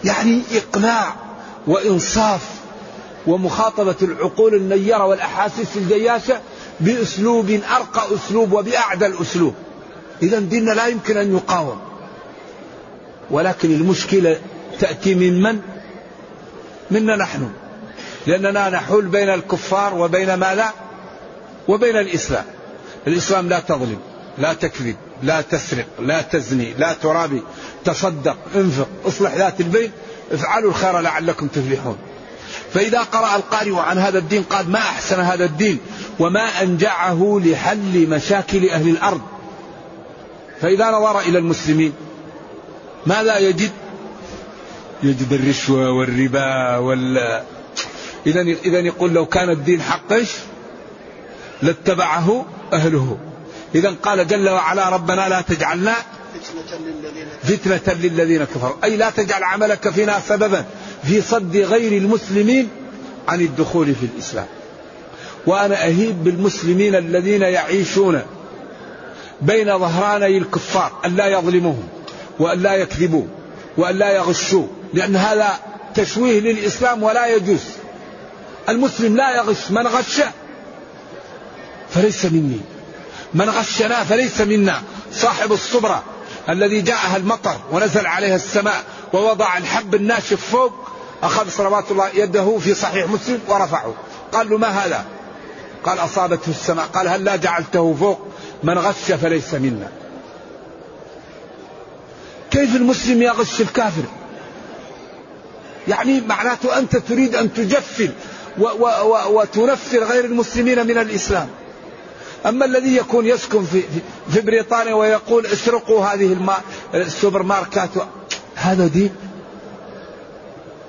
يعني 0.05 0.43
إقناع 0.53 1.15
وإنصاف 1.67 2.41
ومخاطبة 3.27 3.97
العقول 4.03 4.55
النيرة 4.55 5.05
والأحاسيس 5.05 5.77
الجياشة 5.77 6.41
بأسلوب 6.81 7.51
أرقى 7.51 8.15
أسلوب 8.15 8.53
وبأعدى 8.53 9.07
الأسلوب. 9.07 9.55
إذا 10.23 10.39
ديننا 10.39 10.71
لا 10.71 10.87
يمكن 10.87 11.17
أن 11.17 11.37
يقاوم. 11.37 11.79
ولكن 13.31 13.75
المشكلة 13.75 14.41
تأتي 14.81 15.15
من 15.15 15.43
من؟ 15.43 15.61
منا 16.91 17.17
نحن. 17.17 17.51
لأننا 18.27 18.71
نحول 18.71 19.07
بين 19.07 19.29
الكفار 19.29 19.95
وبين 19.95 20.35
ما 20.35 20.55
لا. 20.55 20.71
وبين 21.69 21.97
الإسلام. 21.97 22.45
الإسلام 23.07 23.49
لا 23.49 23.61
تظلم 23.61 23.99
لا 24.39 24.53
تكذب 24.53 24.97
لا 25.23 25.41
تسرق 25.41 25.87
لا 25.99 26.23
تزني 26.23 26.75
لا 26.79 26.93
ترابي 26.93 27.43
تصدق 27.85 28.37
انفق 28.55 28.89
اصلح 29.07 29.35
ذات 29.35 29.61
البين 29.61 29.91
افعلوا 30.33 30.71
الخير 30.71 31.01
لعلكم 31.01 31.47
تفلحون. 31.47 31.97
فإذا 32.75 33.03
قرأ 33.03 33.37
القارئ 33.37 33.75
عن 33.77 33.99
هذا 33.99 34.19
الدين 34.19 34.43
قال 34.43 34.71
ما 34.71 34.79
أحسن 34.79 35.21
هذا 35.21 35.45
الدين 35.45 35.79
وما 36.19 36.63
أنجعه 36.63 37.41
لحل 37.45 38.07
مشاكل 38.09 38.69
أهل 38.69 38.89
الأرض. 38.89 39.21
فإذا 40.61 40.91
نظر 40.91 41.21
إلى 41.21 41.39
المسلمين 41.39 41.93
ماذا 43.07 43.39
يجد؟ 43.39 43.71
يجد 45.03 45.33
الرشوة 45.33 45.91
والربا 45.91 46.77
وال 46.77 47.43
إذا 48.27 48.41
إذا 48.41 48.79
يقول 48.79 49.13
لو 49.13 49.27
كان 49.27 49.51
الدين 49.51 49.83
حقش 49.83 50.35
لاتبعه 51.63 52.47
أهله. 52.73 53.19
إذا 53.75 53.95
قال 54.03 54.27
جل 54.27 54.49
وعلا 54.49 54.89
ربنا 54.89 55.29
لا 55.29 55.41
تجعلنا 55.41 55.95
فتنة 57.43 57.95
للذين 57.95 58.45
كفروا. 58.45 58.77
أي 58.85 58.97
لا 58.97 59.11
تجعل 59.11 59.43
عملك 59.43 59.89
فينا 59.91 60.21
سببا 60.29 60.65
في 61.05 61.23
صد 61.23 61.57
غير 61.57 62.03
المسلمين 62.03 62.69
عن 63.29 63.41
الدخول 63.41 63.95
في 63.95 64.07
الإسلام. 64.15 64.47
وأنا 65.47 65.85
أهيب 65.85 66.25
بالمسلمين 66.25 66.95
الذين 66.95 67.43
يعيشون 67.43 68.23
بين 69.43 69.79
ظهراني 69.79 70.39
الكفار 70.39 70.93
أن 71.05 71.17
لا 71.17 71.27
يظلموهم 71.27 71.89
وأن 72.39 72.63
لا 72.63 72.75
يكذبوا 72.75 73.25
وأن 73.77 73.99
لا 73.99 74.11
يغشوا 74.11 74.67
لأن 74.95 75.17
هذا 75.17 75.59
تشويه 75.95 76.41
للإسلام 76.41 77.03
ولا 77.03 77.27
يجوز. 77.27 77.61
المسلم 78.69 79.17
لا 79.17 79.37
يغش 79.37 79.71
من 79.71 79.87
غش 79.87 80.21
فليس 81.95 82.25
مني. 82.25 82.61
من 83.35 83.51
غشنا 83.51 84.05
فليس 84.05 84.41
منا. 84.41 84.83
صاحب 85.13 85.53
الصبرة 85.53 86.03
الذي 86.49 86.81
جاءها 86.81 87.17
المطر 87.17 87.57
ونزل 87.73 88.07
عليها 88.07 88.37
السماء 88.37 88.85
ووضع 89.13 89.57
الحب 89.59 89.95
الناشف 89.95 90.51
فوق 90.51 90.73
أخذ 91.23 91.51
صلوات 91.51 91.91
الله 91.91 92.09
يده 92.15 92.59
في 92.59 92.75
صحيح 92.75 93.09
مسلم 93.09 93.41
ورفعه. 93.49 93.95
قال 94.33 94.51
له 94.51 94.59
ما 94.59 94.69
هذا؟ 94.69 95.05
قال 95.85 95.99
أصابته 95.99 96.51
السماء. 96.51 96.87
قال 96.87 97.09
هل 97.09 97.25
لا 97.25 97.37
جعلته 97.37 97.95
فوق؟ 98.01 98.21
من 98.63 98.79
غش 98.79 99.13
فليس 99.23 99.55
منا. 99.55 99.89
كيف 102.51 102.77
المسلم 102.77 103.23
يغش 103.23 103.61
الكافر؟ 103.61 104.03
يعني 105.89 106.21
معناته 106.21 106.79
أنت 106.79 106.97
تريد 106.97 107.35
أن 107.35 107.55
تجفل 107.55 108.11
وتنفر 109.29 110.05
غير 110.05 110.25
المسلمين 110.25 110.87
من 110.87 110.99
الإسلام. 110.99 111.49
أما 112.47 112.65
الذي 112.65 112.97
يكون 112.97 113.27
يسكن 113.27 113.65
في, 113.65 113.83
في 114.31 114.41
بريطانيا 114.41 114.95
ويقول 114.95 115.47
اسرقوا 115.47 116.05
هذه 116.05 116.59
السوبر 116.95 117.43
ماركات 117.43 117.91
هذا 118.55 118.87
دين؟ 118.87 119.11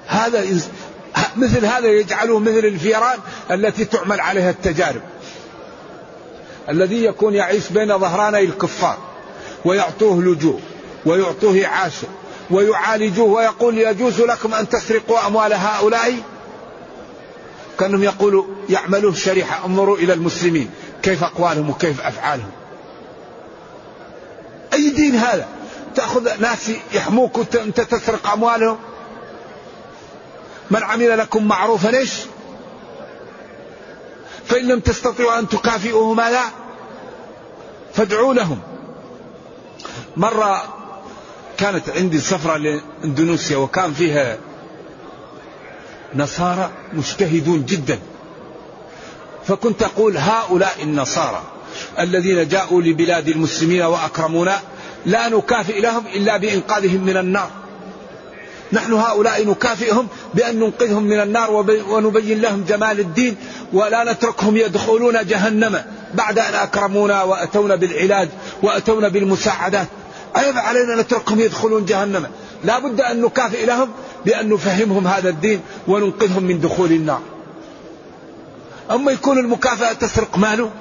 هذا 0.08 0.46
مثل 1.38 1.66
هذا 1.66 1.88
يجعله 1.88 2.40
مثل 2.40 2.58
الفيران 2.58 3.18
التي 3.52 3.86
تعمل 3.86 4.20
عليها 4.20 4.50
التجارب. 4.50 5.02
الذي 6.70 7.04
يكون 7.04 7.34
يعيش 7.34 7.70
بين 7.70 7.98
ظهراني 7.98 8.40
الكفار 8.40 8.98
ويعطوه 9.66 10.22
لجوء 10.22 10.60
ويعطوه 11.06 11.68
عاشر 11.68 12.08
ويعالجوه 12.52 13.28
ويقول 13.28 13.78
يجوز 13.78 14.22
لكم 14.22 14.54
أن 14.54 14.70
تسرقوا 14.70 15.28
أموال 15.28 15.54
هؤلاء؟ 15.54 16.16
كأنهم 17.80 18.04
يقولوا 18.04 18.46
يعملون 18.70 19.16
شريحة 19.16 19.66
انظروا 19.66 19.98
إلى 19.98 20.14
المسلمين. 20.14 20.70
كيف 21.04 21.24
أقوالهم 21.24 21.70
وكيف 21.70 22.02
أفعالهم. 22.02 22.52
أي 24.74 24.90
دين 24.90 25.16
هذا؟ 25.16 25.48
تأخذ 25.96 26.42
ناس 26.42 26.72
يحموك 26.94 27.38
وأنت 27.38 27.82
تسرق 27.82 28.32
أموالهم. 28.32 28.78
من 30.72 30.84
عمل 30.84 31.18
لكم 31.18 31.48
معروفا 31.48 31.98
إيش؟ 31.98 32.14
فإن 34.46 34.68
لم 34.68 34.80
تستطيعوا 34.80 35.40
أن 35.40 35.50
تكافئوه 35.50 36.14
ماذا؟ 36.14 36.42
فادعوا 37.94 38.34
لهم. 38.34 38.60
مرة 40.18 40.64
كانت 41.58 41.90
عندي 41.90 42.20
سفرة 42.20 42.58
لإندونيسيا 42.58 43.58
وكان 43.58 43.94
فيها 43.94 44.38
نصارى 46.16 46.72
مجتهدون 46.94 47.66
جدا. 47.66 48.00
فكنت 49.48 49.84
أقول 49.84 50.18
هؤلاء 50.18 50.76
النصارى 50.84 51.42
الذين 52.00 52.48
جاءوا 52.48 52.82
لبلاد 52.82 53.28
المسلمين 53.28 53.82
وأكرمونا 53.82 54.60
لا 55.06 55.30
نكافئ 55.30 55.82
لهم 55.82 56.04
إلا 56.08 56.38
بإنقاذهم 56.38 57.04
من 57.06 57.18
النار. 57.18 57.50
نحن 58.72 58.94
هؤلاء 58.94 59.48
نكافئهم 59.48 60.08
بأن 60.34 60.60
ننقذهم 60.60 61.04
من 61.04 61.20
النار 61.20 61.52
ونبين 61.90 62.42
لهم 62.42 62.64
جمال 62.64 63.00
الدين 63.00 63.36
ولا 63.74 64.14
نتركهم 64.14 64.58
يدخلون 64.58 65.26
جهنم 65.26 65.84
بعد 66.14 66.40
أن 66.40 66.54
أكرمونا 66.54 67.24
وأتونا 67.24 67.76
بالعلاج 67.76 68.30
وأتونا 68.64 69.08
بالمساعدات. 69.08 69.88
عيب 70.36 70.58
علينا 70.58 71.02
نتركهم 71.02 71.40
يدخلون 71.40 71.86
جهنم. 71.86 72.28
لا 72.64 72.80
بد 72.80 73.02
أن 73.02 73.22
نكافئ 73.22 73.66
لهم 73.66 73.90
بأن 74.26 74.50
نفهمهم 74.50 75.08
هذا 75.08 75.30
الدين 75.30 75.62
وننقذهم 75.88 76.44
من 76.44 76.62
دخول 76.62 76.92
النار. 76.92 77.22
أما 78.92 79.12
يكون 79.12 79.38
المكافأة 79.38 79.94
تسرق 79.94 80.38
ماله؟ 80.38 80.72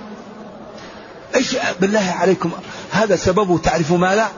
إيش 1.34 1.56
بالله 1.80 2.14
عليكم 2.18 2.50
هذا 2.90 3.16
سببه 3.16 3.58
تعرفوا 3.58 3.98
ماذا؟ 3.98 4.28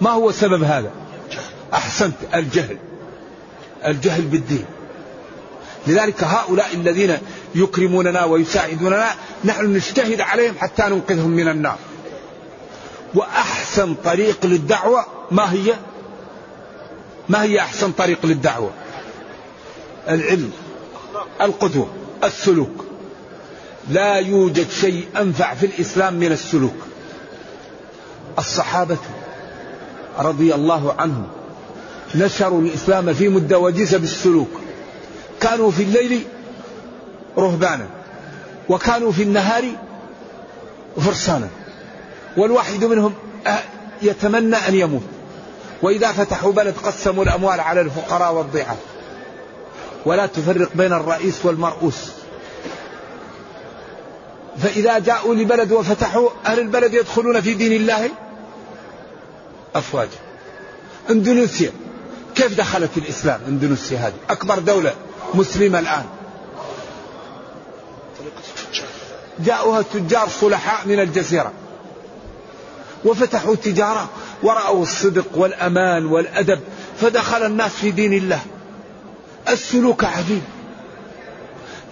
ما 0.00 0.10
هو 0.10 0.30
سبب 0.32 0.62
هذا؟ 0.62 0.90
أحسنت 1.74 2.14
الجهل. 2.34 2.78
الجهل 3.86 4.22
بالدين. 4.22 4.64
لذلك 5.86 6.24
هؤلاء 6.24 6.74
الذين 6.74 7.18
يكرموننا 7.54 8.24
ويساعدوننا 8.24 9.10
نحن 9.44 9.66
نجتهد 9.74 10.20
عليهم 10.20 10.54
حتى 10.58 10.82
ننقذهم 10.82 11.30
من 11.30 11.48
النار. 11.48 11.78
وأحسن 13.14 13.94
طريق 13.94 14.46
للدعوة 14.46 15.06
ما 15.30 15.52
هي؟ 15.52 15.74
ما 17.28 17.42
هي 17.42 17.60
أحسن 17.60 17.92
طريق 17.92 18.26
للدعوة؟ 18.26 18.70
العلم 20.08 20.52
القدوة. 21.40 21.97
السلوك. 22.24 22.84
لا 23.90 24.14
يوجد 24.14 24.70
شيء 24.70 25.06
أنفع 25.16 25.54
في 25.54 25.66
الإسلام 25.66 26.14
من 26.14 26.32
السلوك. 26.32 26.76
الصحابة 28.38 28.96
رضي 30.18 30.54
الله 30.54 30.94
عنهم 30.98 31.26
نشروا 32.14 32.60
الإسلام 32.60 33.14
في 33.14 33.28
مدة 33.28 33.58
وجيزة 33.58 33.98
بالسلوك. 33.98 34.50
كانوا 35.40 35.70
في 35.70 35.82
الليل 35.82 36.22
رهبانا 37.38 37.86
وكانوا 38.68 39.12
في 39.12 39.22
النهار 39.22 39.64
فرسانا. 41.00 41.48
والواحد 42.36 42.84
منهم 42.84 43.14
يتمنى 44.02 44.56
أن 44.56 44.74
يموت. 44.74 45.02
وإذا 45.82 46.12
فتحوا 46.12 46.52
بلد 46.52 46.74
قسموا 46.84 47.24
الأموال 47.24 47.60
على 47.60 47.80
الفقراء 47.80 48.34
والضعاف. 48.34 48.76
ولا 50.08 50.26
تفرق 50.26 50.68
بين 50.74 50.92
الرئيس 50.92 51.44
والمرؤوس. 51.44 52.12
فإذا 54.62 54.98
جاءوا 54.98 55.34
لبلد 55.34 55.72
وفتحوا 55.72 56.30
أهل 56.46 56.58
البلد 56.58 56.94
يدخلون 56.94 57.40
في 57.40 57.54
دين 57.54 57.72
الله؟ 57.72 58.10
أفواجا 59.74 60.18
إندونيسيا. 61.10 61.72
كيف 62.34 62.58
دخلت 62.58 62.90
الإسلام 62.96 63.40
إندونيسيا 63.48 63.98
هذه؟ 63.98 64.14
أكبر 64.30 64.58
دولة 64.58 64.94
مسلمة 65.34 65.78
الآن. 65.78 66.04
جاءوها 69.38 69.82
تجار 69.82 70.28
صلحاء 70.40 70.86
من 70.86 71.00
الجزيرة. 71.00 71.52
وفتحوا 73.04 73.54
تجارة 73.54 74.08
ورأوا 74.42 74.82
الصدق 74.82 75.26
والأمان 75.34 76.06
والأدب 76.06 76.60
فدخل 77.00 77.46
الناس 77.46 77.70
في 77.70 77.90
دين 77.90 78.12
الله. 78.12 78.40
السلوك 79.48 80.04
عجيب 80.04 80.42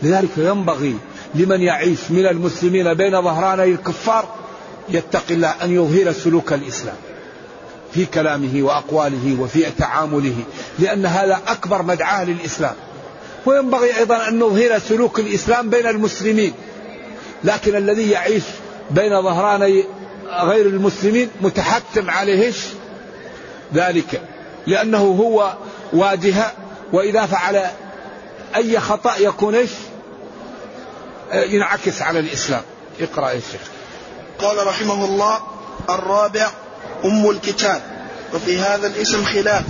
لذلك 0.03 0.31
ينبغي 0.37 0.97
لمن 1.35 1.61
يعيش 1.61 1.99
من 2.11 2.27
المسلمين 2.27 2.95
بين 2.95 3.23
ظهراني 3.23 3.73
الكفار 3.73 4.35
يتقي 4.89 5.35
الله 5.35 5.55
أن 5.63 5.71
يظهر 5.71 6.13
سلوك 6.13 6.53
الإسلام 6.53 6.97
في 7.95 8.07
كلامه 8.07 8.63
وأقواله 8.63 9.37
وفي 9.41 9.71
تعامله 9.79 10.37
لأن 10.79 11.07
هذا 11.07 11.41
أكبر 11.47 11.83
مدعاة 11.83 12.25
للإسلام. 12.25 12.75
وينبغي 13.47 13.99
أيضا 13.99 14.29
أن 14.29 14.39
نظهر 14.39 14.79
سلوك 14.79 15.21
الإسلام 15.21 15.71
بين 15.71 15.87
المسلمين. 15.87 16.53
لكن 17.45 17.77
الذي 17.77 18.11
يعيش 18.11 18.43
بين 18.91 19.23
ظهراني 19.23 19.85
غير 20.31 20.67
المسلمين 20.67 21.29
متحتم 21.41 22.11
عليه 22.11 22.53
ذلك 23.75 24.23
لأنه 24.67 24.99
هو 24.99 25.55
واجهة 25.93 26.53
وإذا 26.93 27.27
فعل 27.27 27.67
أي 28.57 28.81
خطأ 28.81 29.17
يكون 29.19 29.55
إيش 29.55 29.71
ينعكس 31.33 32.03
على 32.03 32.19
الإسلام. 32.19 32.63
اقرأ 33.01 33.31
يا 33.31 33.41
شيخ. 33.53 33.61
قال 34.39 34.67
رحمه 34.67 35.05
الله 35.05 35.39
الرابع 35.91 36.51
أم 37.05 37.31
الكتاب. 37.31 37.83
وفي 38.35 38.59
هذا 38.59 38.87
الاسم 38.87 39.25
خلاف. 39.25 39.65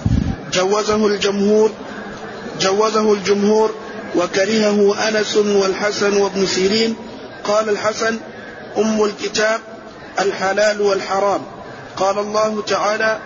جوزه 0.53 1.07
الجمهور 1.07 1.71
جوزه 2.61 3.13
الجمهور 3.13 3.75
وكرهه 4.17 5.09
أنس 5.09 5.37
والحسن 5.37 6.17
وابن 6.17 6.47
سيرين. 6.47 6.97
قال 7.45 7.69
الحسن 7.69 8.19
أم 8.77 9.05
الكتاب 9.05 9.61
الحلال 10.19 10.81
والحرام. 10.83 11.41
قال 11.97 12.19
الله 12.19 12.63
تعالى 12.63 13.19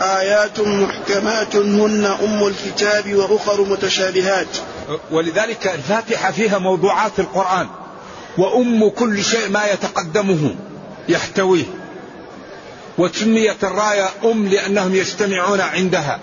آيات 0.00 0.60
محكمات 0.60 1.56
هن 1.56 2.04
أم 2.04 2.46
الكتاب 2.46 3.14
وأخر 3.14 3.64
متشابهات. 3.64 4.46
ولذلك 5.10 5.66
الفاتحة 5.66 6.32
فيها 6.32 6.58
موضوعات 6.58 7.12
القرآن. 7.18 7.66
وأم 8.38 8.88
كل 8.88 9.24
شيء 9.24 9.48
ما 9.48 9.66
يتقدمه 9.66 10.54
يحتويه. 11.08 11.64
وسميت 12.98 13.64
الراية 13.64 14.08
أم 14.24 14.48
لأنهم 14.48 14.94
يجتمعون 14.94 15.60
عندها. 15.60 16.20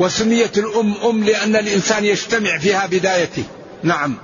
وسميت 0.00 0.58
الأم 0.58 0.94
أم 1.04 1.24
لأن 1.24 1.56
الإنسان 1.56 2.04
يجتمع 2.04 2.58
فيها 2.58 2.86
بدايته. 2.86 3.44
نعم. 3.82 4.16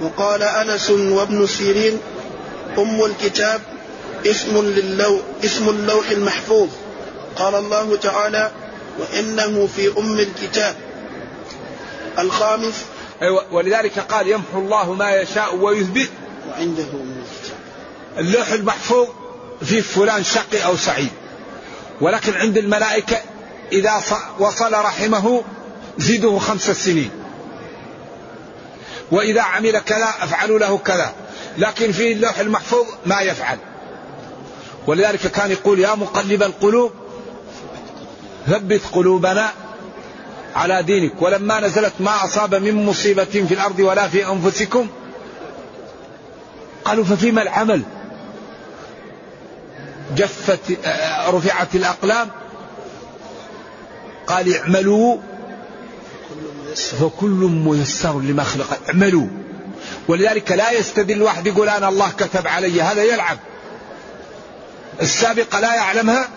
وقال 0.00 0.42
أنس 0.42 0.90
وابن 0.90 1.46
سيرين 1.46 1.98
أم 2.78 3.04
الكتاب 3.04 3.60
اسم 4.26 4.64
للو 4.64 5.20
اسم 5.44 5.68
اللوح 5.68 6.10
المحفوظ. 6.10 6.68
قال 7.36 7.54
الله 7.54 7.96
تعالى 7.96 8.50
وإنه 8.98 9.66
في 9.66 9.98
أم 9.98 10.18
الكتاب. 10.18 10.76
الخامس 12.18 12.74
أيوة 13.22 13.44
ولذلك 13.52 13.98
قال 13.98 14.28
يمحو 14.28 14.58
الله 14.58 14.92
ما 14.94 15.14
يشاء 15.14 15.56
ويثبت. 15.56 16.10
وعنده 16.48 16.82
أم 16.82 17.22
الكتاب. 17.22 17.58
اللوح 18.18 18.48
المحفوظ 18.48 19.08
في 19.64 19.82
فلان 19.82 20.24
شقي 20.24 20.64
أو 20.64 20.76
سعيد. 20.76 21.10
ولكن 22.00 22.34
عند 22.34 22.58
الملائكة 22.58 23.16
إذا 23.72 24.02
وصل 24.38 24.72
رحمه 24.72 25.44
زيده 25.98 26.38
خمس 26.38 26.70
سنين. 26.70 27.10
وإذا 29.10 29.42
عمل 29.42 29.78
كذا 29.78 30.08
أفعلوا 30.20 30.58
له 30.58 30.78
كذا. 30.78 31.12
لكن 31.58 31.92
في 31.92 32.12
اللوح 32.12 32.38
المحفوظ 32.38 32.86
ما 33.06 33.20
يفعل. 33.20 33.58
ولذلك 34.86 35.20
كان 35.20 35.50
يقول 35.50 35.80
يا 35.80 35.94
مقلب 35.94 36.42
القلوب 36.42 36.92
ثبت 38.46 38.80
قلوبنا 38.92 39.50
على 40.56 40.82
دينك. 40.82 41.22
ولما 41.22 41.60
نزلت 41.60 41.92
ما 42.00 42.24
أصاب 42.24 42.54
من 42.54 42.86
مصيبة 42.86 43.24
في 43.24 43.54
الأرض 43.54 43.80
ولا 43.80 44.08
في 44.08 44.28
أنفسكم 44.28 44.88
قالوا 46.84 47.04
ففيما 47.04 47.42
العمل؟ 47.42 47.82
جفت 50.16 50.78
رفعت 51.28 51.74
الأقلام. 51.74 52.28
قال 54.26 54.56
اعملوا. 54.56 55.16
فكل 56.74 57.50
ميسر 57.64 58.20
لما 58.20 58.44
خلق. 58.44 58.78
اعملوا. 58.88 59.26
ولذلك 60.08 60.52
لا 60.52 60.70
يستدل 60.70 61.22
واحد 61.22 61.46
يقول 61.46 61.68
أنا 61.68 61.88
الله 61.88 62.10
كتب 62.10 62.46
علي. 62.46 62.82
هذا 62.82 63.02
يلعب. 63.02 63.38
السابقة 65.02 65.60
لا 65.60 65.74
يعلمها 65.74 66.28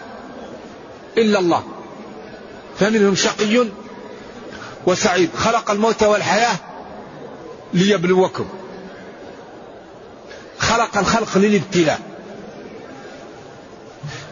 إلا 1.17 1.39
الله. 1.39 1.63
فمنهم 2.79 3.15
شقي 3.15 3.67
وسعيد. 4.85 5.29
خلق 5.37 5.71
الموت 5.71 6.03
والحياة 6.03 6.55
ليبلوكم. 7.73 8.45
خلق 10.59 10.97
الخلق 10.97 11.37
للابتلاء. 11.37 11.99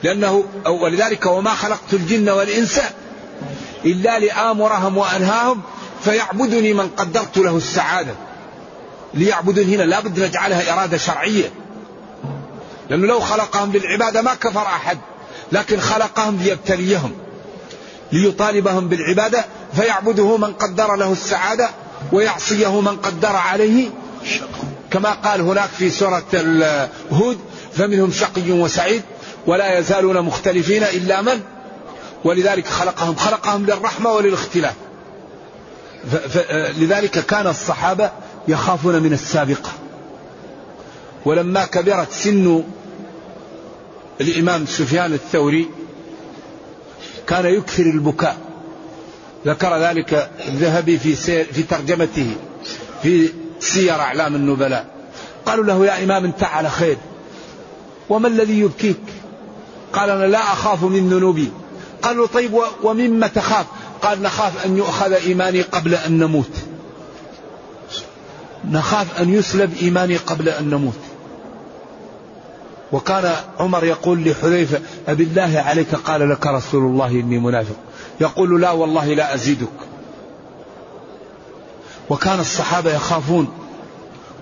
لأنه 0.03 0.43
ولذلك 0.65 1.25
وما 1.25 1.53
خلقت 1.53 1.93
الجن 1.93 2.29
والإنس 2.29 2.79
إلا 3.86 4.19
لآمرهم 4.19 4.97
وأنهاهم 4.97 5.62
فيعبدني 6.03 6.73
من 6.73 6.89
قدرت 6.89 7.38
له 7.38 7.58
السعادة. 7.58 8.15
ليعبدون 9.13 9.63
هنا. 9.63 9.84
لابد 9.84 10.19
نجعلها 10.19 10.73
إرادة 10.73 10.97
شرعية. 10.97 11.51
لأنه 12.89 13.08
لو 13.08 13.19
خلقهم 13.19 13.71
للعبادة 13.71 14.21
ما 14.21 14.34
كفر 14.34 14.62
أحد. 14.62 14.97
لكن 15.51 15.79
خلقهم 15.79 16.38
ليبتليهم. 16.38 17.25
ليطالبهم 18.12 18.88
بالعبادة 18.88 19.46
فيعبده 19.76 20.38
من 20.38 20.54
قدر 20.54 20.96
له 20.96 21.12
السعادة 21.12 21.70
ويعصيه 22.12 22.82
من 22.82 22.98
قدر 22.98 23.36
عليه 23.36 23.89
كما 24.91 25.12
قال 25.12 25.41
هناك 25.41 25.70
في 25.70 25.89
سورة 25.89 26.24
هود 27.12 27.38
فمنهم 27.74 28.12
شقي 28.12 28.52
وسعيد 28.52 29.02
ولا 29.48 29.80
يزالون 29.80 30.22
مختلفين 30.22 30.84
إلا 30.84 31.22
من؟ 31.22 31.41
ولذلك 32.24 32.68
خلقهم 32.68 33.15
خلقهم 33.15 33.65
للرحمة 33.65 34.12
وللاختلاف. 34.12 34.74
لذلك 36.78 37.26
كان 37.26 37.48
الصحابة 37.48 38.12
يخافون 38.48 39.04
من 39.04 39.13
السابقة. 39.13 39.72
ولما 41.26 41.65
كبرت 41.65 42.12
سن 42.12 42.63
الإمام 44.22 44.65
سفيان 44.65 45.13
الثوري 45.13 45.70
كان 47.28 47.46
يكثر 47.46 47.84
البكاء. 47.84 48.38
ذكر 49.46 49.78
ذلك 49.78 50.32
الذهبي 50.48 51.00
في 51.00 51.16
في 51.44 51.64
ترجمته 51.64 52.36
في 53.04 53.30
سير 53.60 53.94
أعلام 53.94 54.36
النبلاء. 54.36 54.86
قالوا 55.46 55.66
له 55.66 55.86
يا 55.86 56.04
إمام 56.04 56.26
أنت 56.26 56.44
على 56.44 56.70
خير. 56.70 56.98
وما 58.10 58.28
الذي 58.28 58.60
يبكيك؟ 58.60 59.02
قال 59.94 60.10
أنا 60.10 60.26
لا 60.26 60.40
أخاف 60.40 60.84
من 60.84 61.10
ذنوبي. 61.10 61.52
قالوا 62.02 62.28
طيب 62.28 62.52
ومما 62.84 63.28
تخاف؟ 63.28 63.66
قال 64.02 64.22
نخاف 64.22 64.66
أن 64.66 64.78
يؤخذ 64.78 65.14
إيماني 65.14 65.62
قبل 65.62 65.96
أن 65.96 66.20
نموت. 66.20 66.52
نخاف 68.72 69.22
أن 69.22 69.34
يسلب 69.34 69.74
إيماني 69.82 70.18
قبل 70.18 70.50
أن 70.50 70.70
نموت. 70.70 71.00
وكان 72.91 73.36
عمر 73.60 73.84
يقول 73.84 74.30
لحذيفة 74.30 74.80
أبي 75.08 75.24
الله 75.24 75.63
عليك 75.65 75.95
قال 75.95 76.30
لك 76.30 76.48
رسول 76.48 76.84
الله 76.84 77.08
إني 77.08 77.38
منافق. 77.38 77.76
يقول 78.21 78.62
لا 78.62 78.71
والله 78.71 79.13
لا 79.13 79.36
أزيدك. 79.36 79.67
وكان 82.10 82.39
الصحابة 82.39 82.95
يخافون. 82.95 83.48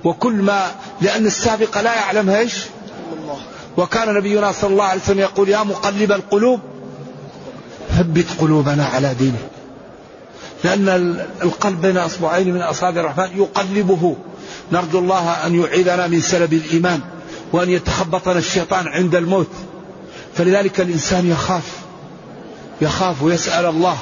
وكل 0.03 0.33
ما 0.33 0.71
لأن 1.01 1.25
السابق 1.25 1.81
لا 1.81 1.95
يعلمها 1.95 2.39
إيش؟ 2.39 2.65
وكان 3.77 4.13
نبينا 4.13 4.51
صلى 4.51 4.69
الله 4.69 4.83
عليه 4.83 5.01
وسلم 5.01 5.19
يقول 5.19 5.49
يا 5.49 5.63
مقلب 5.63 6.11
القلوب 6.11 6.59
ثبت 7.97 8.25
قلوبنا 8.39 8.85
على 8.85 9.13
دينك. 9.13 9.49
لأن 10.63 10.89
القلب 11.43 11.81
بين 11.81 11.97
أصبعين 11.97 12.53
من 12.53 12.61
أصابع 12.61 13.01
الرحمن 13.01 13.37
يقلبه. 13.37 14.15
نرجو 14.71 14.99
الله 14.99 15.31
أن 15.45 15.61
يعيذنا 15.61 16.07
من 16.07 16.21
سلب 16.21 16.53
الإيمان. 16.53 17.01
وأن 17.53 17.69
يتخبطنا 17.69 18.37
الشيطان 18.39 18.87
عند 18.87 19.15
الموت. 19.15 19.49
فلذلك 20.35 20.81
الإنسان 20.81 21.31
يخاف. 21.31 21.63
يخاف 22.81 23.23
ويسأل 23.23 23.65
الله 23.65 23.97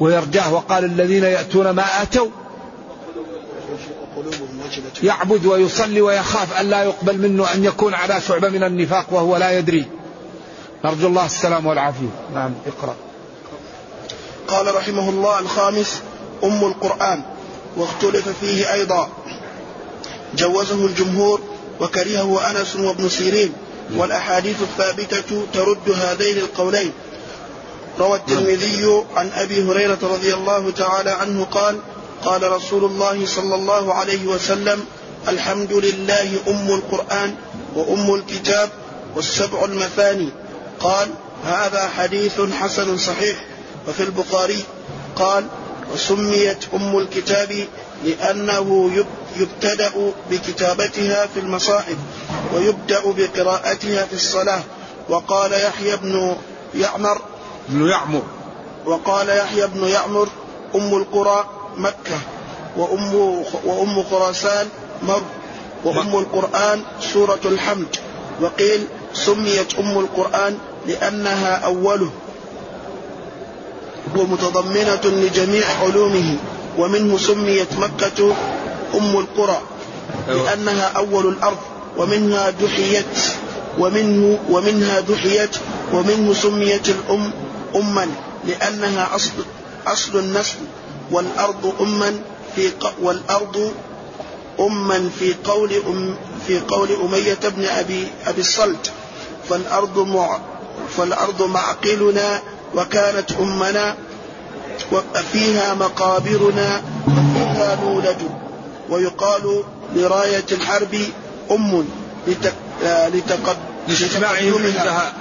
ويرجاه 0.00 0.52
وقال 0.52 0.84
الذين 0.84 1.24
يأتون 1.24 1.70
ما 1.70 2.02
آتوا. 2.02 2.28
يعبد 5.02 5.46
ويصلي 5.46 6.00
ويخاف 6.00 6.60
أن 6.60 6.70
لا 6.70 6.82
يقبل 6.82 7.18
منه 7.18 7.54
أن 7.54 7.64
يكون 7.64 7.94
على 7.94 8.20
شعبة 8.20 8.48
من 8.48 8.62
النفاق 8.62 9.06
وهو 9.10 9.36
لا 9.36 9.58
يدري. 9.58 9.86
نرجو 10.84 11.06
الله 11.06 11.26
السلام 11.26 11.66
والعافية. 11.66 12.08
نعم 12.34 12.54
اقرأ. 12.66 12.94
قال 14.48 14.74
رحمه 14.74 15.08
الله 15.08 15.38
الخامس 15.38 16.02
أم 16.44 16.64
القرآن 16.64 17.22
واختلف 17.76 18.28
فيه 18.40 18.72
أيضا. 18.72 19.08
جوزه 20.36 20.86
الجمهور 20.86 21.55
وكرهه 21.80 22.50
أنس 22.50 22.76
وابن 22.76 23.08
سيرين 23.08 23.52
والأحاديث 23.96 24.62
الثابتة 24.62 25.46
ترد 25.54 25.90
هذين 25.90 26.38
القولين. 26.38 26.92
روى 27.98 28.16
الترمذي 28.16 29.04
عن 29.16 29.30
أبي 29.34 29.62
هريرة 29.62 29.98
رضي 30.02 30.34
الله 30.34 30.70
تعالى 30.70 31.10
عنه 31.10 31.44
قال 31.44 31.78
قال 32.24 32.52
رسول 32.52 32.84
الله 32.84 33.26
صلى 33.26 33.54
الله 33.54 33.94
عليه 33.94 34.26
وسلم 34.26 34.84
الحمد 35.28 35.72
لله 35.72 36.28
أم 36.48 36.68
القرآن 36.74 37.34
وأم 37.74 38.14
الكتاب 38.14 38.70
والسبع 39.16 39.64
المثاني. 39.64 40.28
قال 40.80 41.08
هذا 41.46 41.88
حديث 41.88 42.40
حسن 42.40 42.98
صحيح. 42.98 43.44
وفي 43.88 44.02
البخاري 44.02 44.64
قال 45.16 45.46
وسميت 45.94 46.58
أم 46.74 46.98
الكتاب 46.98 47.66
لأنه 48.04 48.90
يبتدأ 49.36 50.12
بكتابتها 50.30 51.26
في 51.26 51.40
المصاحف 51.40 51.96
ويبدأ 52.54 53.00
بقراءتها 53.04 54.04
في 54.04 54.12
الصلاة. 54.12 54.62
وقال 55.08 55.52
يحيى 55.52 55.96
بن 55.96 56.36
يعمر 56.74 57.20
بن 57.68 57.88
يعمر. 57.88 58.22
وقال 58.86 59.28
يحيى 59.28 59.66
بن 59.66 59.88
يعمر 59.88 60.28
أم 60.74 60.94
القرى 60.94 61.44
مكة 61.76 62.18
وأم 62.76 63.14
وأم 63.64 64.02
خراسان 64.02 64.68
مر 65.02 65.22
وأم 65.84 66.18
القرآن 66.18 66.82
سورة 67.00 67.40
الحمد. 67.44 67.96
وقيل 68.40 68.86
سميت 69.14 69.78
أم 69.78 69.98
القرآن 69.98 70.58
لأنها 70.86 71.56
أوله. 71.56 72.10
ومتضمنة 74.16 75.00
لجميع 75.04 75.66
علومه. 75.82 76.36
ومنه 76.78 77.18
سميت 77.18 77.72
مكة 77.78 78.34
أم 78.94 79.16
القرى 79.18 79.60
أيوة. 80.28 80.42
لأنها 80.44 80.84
أول 80.96 81.26
الأرض 81.26 81.58
ومنها 81.96 82.50
دحيت 82.50 83.18
ومنه 83.78 84.38
ومنها 84.50 85.00
دحيت 85.00 85.56
ومنه 85.92 86.34
سميت 86.34 86.88
الأم 86.88 87.30
أما 87.76 88.06
لأنها 88.44 89.14
أصل 89.14 89.30
أصل 89.86 90.18
النسل 90.18 90.58
والأرض 91.10 91.74
أما 91.80 92.20
في 92.56 92.70
والأرض 93.02 93.72
أما 94.60 95.10
في 95.18 95.34
قول 95.44 95.72
أم 95.86 96.16
في 96.46 96.58
قول 96.60 96.88
أمية 96.92 97.38
بن 97.56 97.64
أبي 97.64 98.08
أبي 98.26 98.40
الصلت 98.40 98.90
فالأرض 99.50 99.98
مع 99.98 100.38
فالأرض 100.96 101.42
معقلنا 101.42 102.42
وكانت 102.74 103.32
أمنا 103.32 103.96
وفيها 104.92 105.74
مقابرنا 105.74 106.82
وفيها 107.08 107.78
نولد 107.82 108.30
ويقال 108.90 109.64
لراية 109.94 110.44
الحرب 110.52 110.98
أم 111.50 111.86
لتقدمها. 112.26 113.56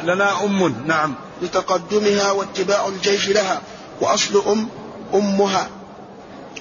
لنا 0.04 0.44
أم. 0.44 0.76
نعم. 0.86 1.15
لتقدمها 1.41 2.32
واتباع 2.32 2.88
الجيش 2.88 3.30
لها. 3.30 3.62
وأصل 4.02 4.44
أم 4.48 4.68
أمها 5.13 5.68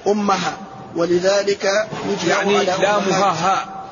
أمها. 0.06 0.56
ولذلك 0.96 1.88
يجمع 2.08 2.34
يعني 2.36 2.56
على 2.56 2.66
لامها 2.82 3.30
هاء 3.30 3.88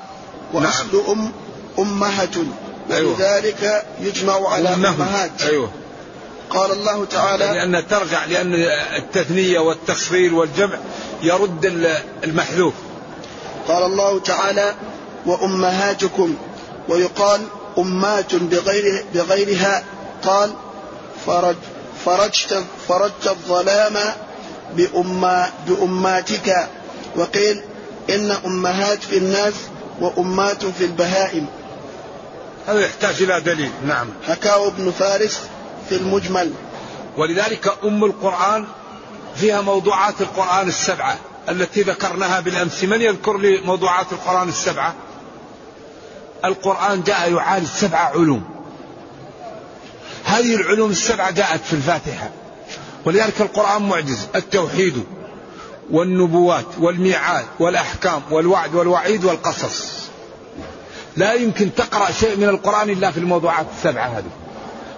وأصل 0.53 1.03
نعم. 1.07 1.09
أم 1.09 1.33
أمهة. 1.79 2.45
أيوة. 2.91 3.13
ولذلك 3.13 3.87
يجمع 4.01 4.49
على 4.49 4.69
أمهات. 4.69 5.43
أيوة. 5.43 5.71
قال 6.51 6.71
الله 6.71 7.05
تعالى 7.05 7.45
لأن 7.45 7.89
ترجع 7.89 8.25
لأن 8.25 8.55
التثنية 8.97 9.59
والتصغير 9.59 10.35
والجمع 10.35 10.79
يرد 11.23 11.65
المحذوف. 12.25 12.75
قال 13.69 13.83
الله 13.83 14.21
تعالى 14.21 14.75
وأمهاتكم 15.27 16.37
ويقال 16.89 17.41
أمات 17.79 18.35
بغير 18.35 19.05
بغيرها 19.15 19.85
قال 20.25 20.53
فرج 21.27 21.57
فرجت 22.05 22.65
فرجت 22.89 23.27
الظلام 23.27 23.99
بأما 24.77 25.51
بأماتك. 25.67 26.69
وقيل 27.17 27.63
إن 28.11 28.31
أمهات 28.31 29.03
في 29.03 29.19
الناس 29.19 29.55
وأمات 30.01 30.65
في 30.65 30.85
البهائم. 30.85 31.47
هذا 32.67 32.81
يحتاج 32.81 33.23
إلى 33.23 33.41
دليل. 33.41 33.71
نعم. 33.87 34.07
حكاه 34.29 34.67
ابن 34.67 34.91
فارس 34.99 35.41
المجمل. 35.97 36.53
ولذلك 37.17 37.79
أم 37.85 38.05
القرآن 38.05 38.67
فيها 39.37 39.61
موضوعات 39.61 40.21
القرآن 40.21 40.69
السبعة 40.69 41.19
التي 41.49 41.83
ذكرناها 41.83 42.41
بالأمس. 42.41 42.85
من 42.85 43.01
يذكر 43.01 43.39
لي 43.39 43.61
موضوعات 43.61 44.13
القرآن 44.13 44.49
السبعة؟ 44.49 44.95
القرآن 46.45 47.03
جاء 47.03 47.33
يعالج 47.33 47.67
سبع 47.67 47.99
علوم. 47.99 48.45
هذه 50.25 50.55
العلوم 50.55 50.91
السبعة 50.91 51.31
جاءت 51.31 51.61
في 51.65 51.73
الفاتحة. 51.73 52.31
ولذلك 53.05 53.41
القرآن 53.41 53.89
معجز. 53.89 54.27
التوحيد 54.35 55.05
والنبوات 55.91 56.67
والميعاد 56.79 57.45
والأحكام 57.59 58.23
والوعد 58.31 58.75
والوعيد 58.75 59.25
والقصص. 59.25 60.03
لا 61.17 61.33
يمكن 61.33 61.75
تقرأ 61.75 62.11
شيء 62.11 62.37
من 62.37 62.49
القرآن 62.49 62.91
إلا 62.91 63.11
في 63.11 63.19
الموضوعات 63.19 63.67
السبعة 63.77 64.07
هذه. 64.07 64.42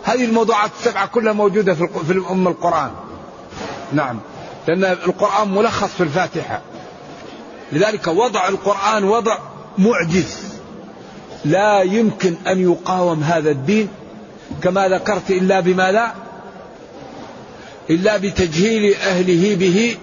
هذه 0.05 0.25
الموضوعات 0.25 0.71
السبعة 0.79 1.07
كلها 1.07 1.33
موجودة 1.33 1.75
في 1.75 1.88
في 2.07 2.23
أم 2.31 2.49
القرآن. 2.49 2.90
نعم. 3.93 4.19
لأن 4.69 4.85
القرآن 4.85 5.49
ملخص 5.49 5.88
في 5.88 6.03
الفاتحة. 6.03 6.61
لذلك 7.73 8.07
وضع 8.07 8.49
القرآن 8.49 9.05
وضع 9.05 9.38
معجز. 9.79 10.55
لا 11.45 11.83
يمكن 11.83 12.35
أن 12.47 12.73
يقاوم 12.73 13.23
هذا 13.23 13.51
الدين 13.51 13.88
كما 14.62 14.88
ذكرت 14.88 15.31
إلا 15.31 15.61
بما 15.61 15.93
لا 15.93 16.12
إلا 17.90 18.17
بتجهيل 18.17 18.95
أهله 18.95 19.57
به 19.57 19.97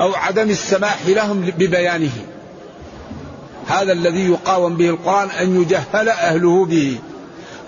أو 0.00 0.14
عدم 0.14 0.50
السماح 0.50 1.06
لهم 1.06 1.40
ببيانه. 1.40 2.12
هذا 3.66 3.92
الذي 3.92 4.30
يقاوم 4.30 4.76
به 4.76 4.88
القرآن 4.88 5.30
أن 5.30 5.62
يجهل 5.62 6.08
أهله 6.08 6.64
به 6.64 6.98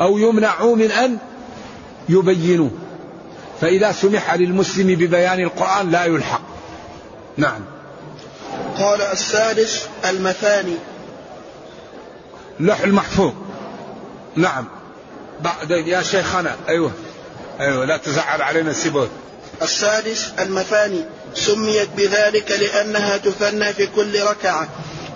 أو 0.00 0.18
يمنعوا 0.18 0.76
من 0.76 0.90
أن 0.90 1.18
يبينوه 2.08 2.70
فإذا 3.60 3.92
سمح 3.92 4.34
للمسلم 4.34 4.86
ببيان 4.86 5.40
القرآن 5.40 5.90
لا 5.90 6.04
يلحق. 6.04 6.42
نعم. 7.36 7.60
قال 8.78 9.02
السادس 9.02 9.86
المثاني. 10.04 10.74
اللوح 12.60 12.80
المحفوظ. 12.80 13.32
نعم. 14.36 14.66
بعد 15.40 15.70
يا 15.70 16.02
شيخنا. 16.02 16.56
أيوه. 16.68 16.92
أيوه 17.60 17.84
لا 17.84 17.96
تزعل 17.96 18.42
علينا 18.42 18.70
السبوت 18.70 19.10
السادس 19.62 20.32
المثاني. 20.38 21.04
سميت 21.34 21.88
بذلك 21.96 22.50
لأنها 22.50 23.16
تثنى 23.16 23.72
في 23.72 23.86
كل 23.86 24.22
ركعة. 24.22 24.68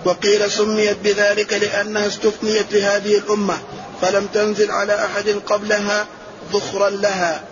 وقيل 0.04 0.50
سميت 0.50 0.96
بذلك 1.04 1.52
لأنها 1.52 2.06
استثنيت 2.06 2.72
لهذه 2.72 3.18
الأمة. 3.18 3.58
فلم 4.02 4.26
تنزل 4.26 4.70
على 4.70 5.04
أحد 5.04 5.28
قبلها 5.46 6.06
ذخرا 6.52 6.90
لها. 6.90 7.44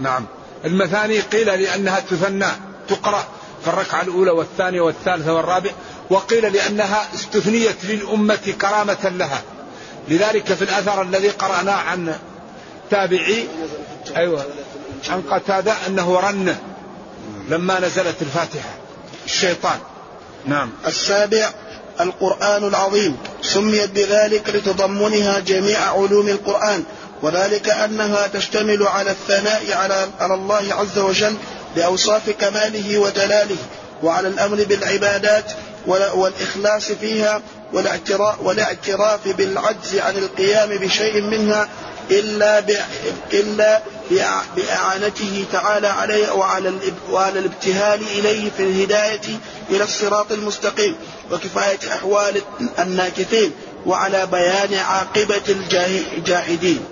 نعم. 0.00 0.26
المثاني 0.64 1.20
قيل 1.20 1.46
لأنها 1.46 2.00
تثنى 2.00 2.46
تقرأ 2.88 3.24
في 3.62 3.68
الركعة 3.68 4.02
الأولى 4.02 4.30
والثانية 4.30 4.80
والثالثة 4.80 5.34
والرابعة 5.34 5.72
وقيل 6.10 6.52
لأنها 6.52 7.08
استثنيت 7.14 7.84
للأمة 7.84 8.54
كرامة 8.60 9.08
لها. 9.08 9.42
لذلك 10.08 10.52
في 10.52 10.62
الأثر 10.62 11.02
الذي 11.02 11.28
قرأناه 11.28 11.76
عن 11.76 12.14
تابعي 12.90 13.46
أيوة 14.16 14.44
عن 15.08 15.22
قتادة 15.22 15.74
أنه 15.86 16.20
رن 16.20 16.56
لما 17.48 17.80
نزلت 17.80 18.22
الفاتحة. 18.22 18.70
الشيطان. 19.24 19.78
نعم. 20.46 20.70
السابع 20.86 21.50
القرآن 22.00 22.64
العظيم. 22.64 23.16
سميت 23.42 23.90
بذلك 23.90 24.48
لتضمنها 24.48 25.38
جميع 25.38 25.78
علوم 25.78 26.28
القرآن. 26.28 26.84
وذلك 27.22 27.68
أنها 27.68 28.26
تشتمل 28.26 28.86
على 28.86 29.10
الثناء 29.10 29.62
على 30.20 30.34
الله 30.34 30.74
عز 30.74 30.98
وجل 30.98 31.36
بأوصاف 31.76 32.30
كماله 32.30 32.98
وجلاله 32.98 33.56
وعلى 34.02 34.28
الأمر 34.28 34.64
بالعبادات 34.64 35.52
والإخلاص 35.86 36.92
فيها 36.92 37.42
والاعتراف, 37.72 38.40
والاعتراف 38.40 39.28
بالعجز 39.28 39.98
عن 39.98 40.16
القيام 40.16 40.68
بشيء 40.68 41.20
منها 41.20 41.68
إلا 42.10 42.64
إلا 43.32 43.82
بإعانته 44.56 45.44
تعالى 45.52 45.86
عليه 45.86 46.32
وعلى 46.32 46.72
وعلى 47.10 47.38
الابتهال 47.38 48.00
إليه 48.18 48.50
في 48.56 48.62
الهداية 48.62 49.38
إلى 49.70 49.84
الصراط 49.84 50.32
المستقيم 50.32 50.96
وكفاية 51.32 51.78
أحوال 51.92 52.42
الناكثين 52.78 53.52
وعلى 53.86 54.26
بيان 54.26 54.74
عاقبة 54.74 55.42
الجاحدين 56.16 56.84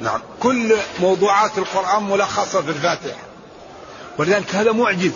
نعم. 0.00 0.20
كل 0.40 0.76
موضوعات 1.00 1.58
القرآن 1.58 2.02
ملخصة 2.02 2.62
في 2.62 2.68
الفاتحة. 2.68 3.18
ولذلك 4.18 4.54
هذا 4.54 4.72
معجز 4.72 5.12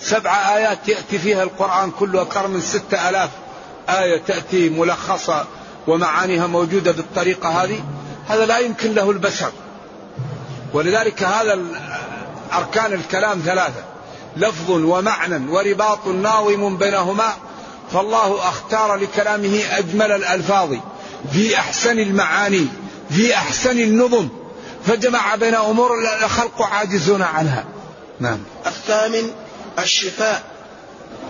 سبع 0.00 0.56
آيات 0.56 0.88
يأتي 0.88 1.18
فيها 1.18 1.42
القرآن 1.42 1.90
كله 1.90 2.22
أكثر 2.22 2.48
من 2.48 2.60
ستة 2.60 3.08
ألاف 3.08 3.30
آية 3.88 4.20
تأتي 4.26 4.68
ملخصة 4.68 5.44
ومعانيها 5.86 6.46
موجودة 6.46 6.92
بالطريقة 6.92 7.48
هذه. 7.48 7.80
هذا 8.28 8.46
لا 8.46 8.58
يمكن 8.58 8.94
له 8.94 9.10
البشر. 9.10 9.52
ولذلك 10.72 11.22
هذا 11.22 11.58
أركان 12.52 12.92
الكلام 12.92 13.42
ثلاثة. 13.44 13.84
لفظ 14.36 14.70
ومعنى 14.70 15.50
ورباط 15.50 16.06
ناظم 16.06 16.76
بينهما. 16.76 17.32
فالله 17.92 18.48
أختار 18.48 18.94
لكلامه 18.94 19.62
أجمل 19.70 20.12
الألفاظ 20.12 20.74
في 21.32 21.56
أحسن 21.58 21.98
المعاني. 21.98 22.66
في 23.14 23.34
أحسن 23.34 23.78
النظم. 23.78 24.28
فجمع 24.86 25.34
بين 25.34 25.54
أمور 25.54 25.90
الخلق 26.24 26.62
عاجزون 26.62 27.22
عنها. 27.22 27.64
نعم. 28.20 28.38
الثامن 28.66 29.30
الشفاء. 29.78 30.42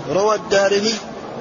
روى 0.09 0.35
الدارمي 0.35 0.95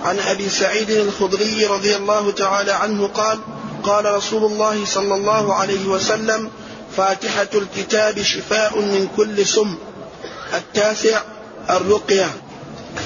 عن 0.03 0.19
أبي 0.19 0.49
سعيد 0.49 0.89
الخدري 0.89 1.65
رضي 1.65 1.95
الله 1.95 2.31
تعالى 2.31 2.71
عنه 2.71 3.07
قال 3.07 3.39
قال 3.83 4.05
رسول 4.05 4.51
الله 4.51 4.85
صلى 4.85 5.15
الله 5.15 5.53
عليه 5.53 5.85
وسلم 5.85 6.49
فاتحة 6.97 7.47
الكتاب 7.53 8.21
شفاء 8.21 8.79
من 8.79 9.07
كل 9.17 9.45
سم. 9.45 9.75
التاسع 10.53 11.21
الرقية. 11.69 12.29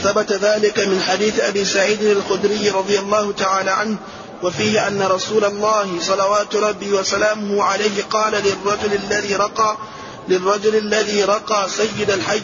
ثبت 0.04 0.32
ذلك 0.32 0.80
من 0.80 1.02
حديث 1.02 1.40
أبي 1.40 1.66
سعيد 1.66 2.02
الخدري 2.02 2.70
رضي 2.70 3.00
الله 3.00 3.32
تعالى 3.32 3.72
عنه 3.72 3.98
وفيه 4.44 4.88
أن 4.88 5.02
رسول 5.02 5.46
الله 5.46 6.00
صلوات 6.00 6.56
ربي 6.56 6.94
وسلامه 6.94 7.64
عليه 7.64 8.04
قال 8.10 8.34
للرجل 8.34 8.94
الذي 8.94 9.36
رقى 9.36 9.78
للرجل 10.28 10.76
الذي 10.76 11.24
رقى 11.24 11.70
سيد 11.70 12.12
الحي 12.12 12.42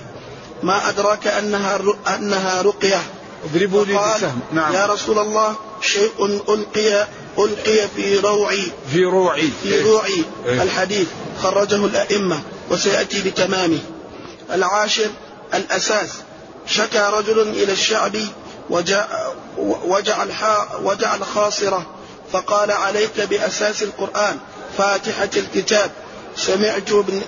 ما 0.63 0.89
أدراك 0.89 1.27
أنها 1.27 1.79
أنها 2.15 2.61
رقية؟ 2.61 3.01
اضربوا 3.43 3.85
لي 3.85 3.93
بالسهم. 3.93 4.39
نعم. 4.53 4.73
يا 4.73 4.85
رسول 4.85 5.19
الله 5.19 5.55
شيء 5.81 6.41
ألقي 6.49 7.07
ألقي 7.39 7.87
في 7.95 8.19
روعي. 8.19 8.71
في 8.91 9.03
روعي. 9.03 9.49
في 9.63 9.81
روعي 9.81 10.23
إيه؟ 10.45 10.63
الحديث. 10.63 11.07
خرجه 11.43 11.85
الأئمة 11.85 12.41
وسيأتي 12.69 13.21
بتمامه. 13.21 13.79
العاشر 14.53 15.09
الأساس. 15.53 16.09
شكى 16.67 17.09
رجل 17.13 17.41
إلى 17.41 17.71
الشعب 17.71 18.15
وجعل, 18.71 20.31
وجعل 20.83 21.23
خاصرة 21.23 21.85
فقال 22.31 22.71
عليك 22.71 23.21
بأساس 23.21 23.83
القرآن 23.83 24.37
فاتحة 24.77 25.29
الكتاب. 25.37 25.91
سمعت 26.35 26.91
ابن, 26.91 27.21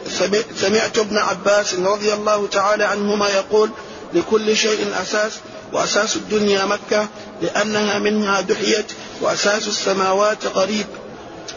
سمعت 0.62 0.98
ابن 0.98 1.18
عباس 1.18 1.74
رضي 1.74 2.14
الله 2.14 2.48
تعالى 2.48 2.84
عنهما 2.84 3.30
يقول 3.30 3.70
لكل 4.14 4.58
شيء 4.58 4.94
أساس 5.02 5.32
وأساس 5.74 6.16
الدنيا 6.16 6.66
مكة 6.66 7.08
لأنها 7.42 8.00
منها 8.00 8.42
دحيت 8.42 8.86
وأساس 9.22 9.68
السماوات 9.68 10.46
قريب 10.46 10.86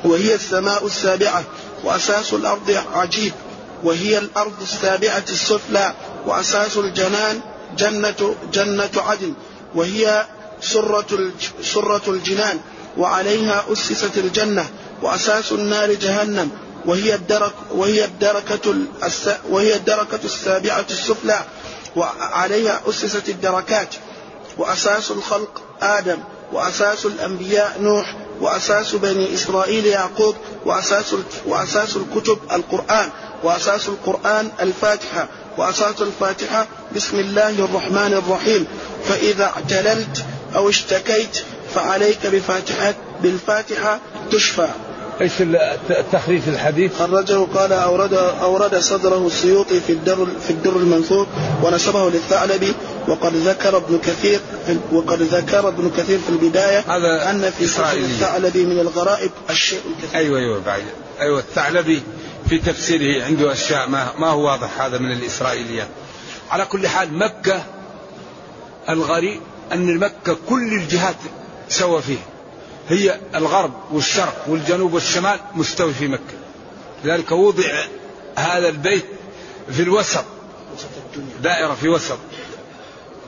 وهي 0.05 0.35
السماء 0.35 0.87
السابعة 0.87 1.45
وأساس 1.85 2.35
الأرض 2.35 2.83
عجيب 2.95 3.33
وهي 3.85 4.19
الأرض 4.19 4.63
السابعة 4.63 5.25
السفلى 5.29 5.95
وأساس 6.27 6.77
الجنان 6.77 7.41
جنة 7.77 8.37
جنة 8.53 8.91
عدن. 8.97 9.35
وهي 9.75 10.27
سرة 10.61 11.31
سرة 11.63 12.03
الجنان 12.09 12.61
وعليها 12.99 13.65
أسست 13.73 14.19
الجنة 14.19 14.67
وأساس 15.03 15.53
النار 15.53 15.93
جهنم 15.95 16.51
وهي 16.87 17.15
الدرك 17.15 17.53
وهي 17.71 18.05
الدركة 18.05 18.75
وهي 19.51 19.75
الدركة 19.77 20.19
السابعة 20.25 20.87
السفلى 20.91 21.45
وعليها 21.97 22.81
أسست 22.89 23.29
الدركات 23.29 23.95
وأساس 24.59 25.11
الخلق 25.11 25.63
آدم 25.83 26.19
وأساس 26.53 27.07
الأنبياء 27.07 27.77
نوح 27.81 28.17
وأساس 28.41 28.95
بني 28.95 29.35
إسرائيل 29.35 29.87
يعقوب 29.87 30.37
وأساس 30.65 31.15
وأساس 31.47 31.97
الكتب 31.97 32.39
القرآن. 32.53 33.11
وأساس 33.47 33.89
القرآن 33.89 34.49
الفاتحة 34.61 35.29
وأساس 35.59 36.01
الفاتحة 36.01 36.67
بسم 36.97 37.19
الله 37.19 37.51
الرحمن 37.51 38.23
الرحيم. 38.23 38.67
فإذا 39.05 39.45
اعتللت 39.45 40.25
أو 40.57 40.69
اشتكيت 40.69 41.39
فعليك 41.75 42.27
بفاتحة 42.27 42.95
بالفاتحة 43.23 44.01
تشفى. 44.31 44.69
إيش 45.21 45.33
تخريج 46.13 46.43
الحديث؟ 46.49 46.91
خرجه 46.99 47.47
قال 47.55 47.73
اورد 47.73 48.15
أورد 48.15 48.79
صدره 48.79 49.27
السيوطي 49.27 49.81
في 49.81 49.93
الدر 49.93 50.27
في 50.47 50.51
الدر 50.51 50.77
المنثور 50.77 51.27
ونسبه 51.63 52.11
للثعلبي 52.11 52.73
وقد 53.09 53.37
ذكر 53.37 53.77
ابن 53.77 53.99
كثير 53.99 54.41
وقد 54.93 55.23
ذكر 55.23 55.69
ابن 55.69 55.91
كثير 55.97 56.19
في 56.19 56.29
البداية 56.29 56.79
هذا 56.79 57.31
أن 57.31 57.51
في 57.59 57.67
صدر 57.67 57.93
الثعلبي 57.93 58.65
من 58.65 58.81
الغرائب 58.81 59.31
الشيء 59.51 59.81
الكثير. 59.91 60.21
أيوه 60.21 60.39
أيوه 60.39 60.61
بعد 60.67 60.83
أيوه 61.21 61.39
الثعلبي 61.39 62.03
في 62.49 62.59
تفسيره 62.59 63.25
عنده 63.25 63.53
أشياء 63.53 63.89
ما 63.89 64.13
ما 64.19 64.29
هو 64.29 64.47
واضح 64.47 64.81
هذا 64.81 64.99
من 64.99 65.13
الاسرائيليات. 65.13 65.89
على 66.51 66.65
كل 66.65 66.89
حال 66.89 67.19
مكة 67.19 67.65
الغريب 68.89 69.41
أن 69.73 69.99
مكة 69.99 70.37
كل 70.49 70.73
الجهات 70.73 71.17
سوى 71.69 72.03
فيه. 72.03 72.19
هي 72.89 73.21
الغرب 73.35 73.73
والشرق 73.93 74.45
والجنوب 74.49 74.95
والشمال 74.95 75.41
مستوي 75.55 75.95
في 75.95 76.09
مكة. 76.09 76.35
لذلك 77.05 77.33
وضع 77.33 77.65
هذا 78.37 78.69
البيت 78.69 79.05
في 79.71 79.83
الوسط 79.83 80.25
دائرة 81.43 81.75
في 81.75 81.89
وسط. 81.89 82.19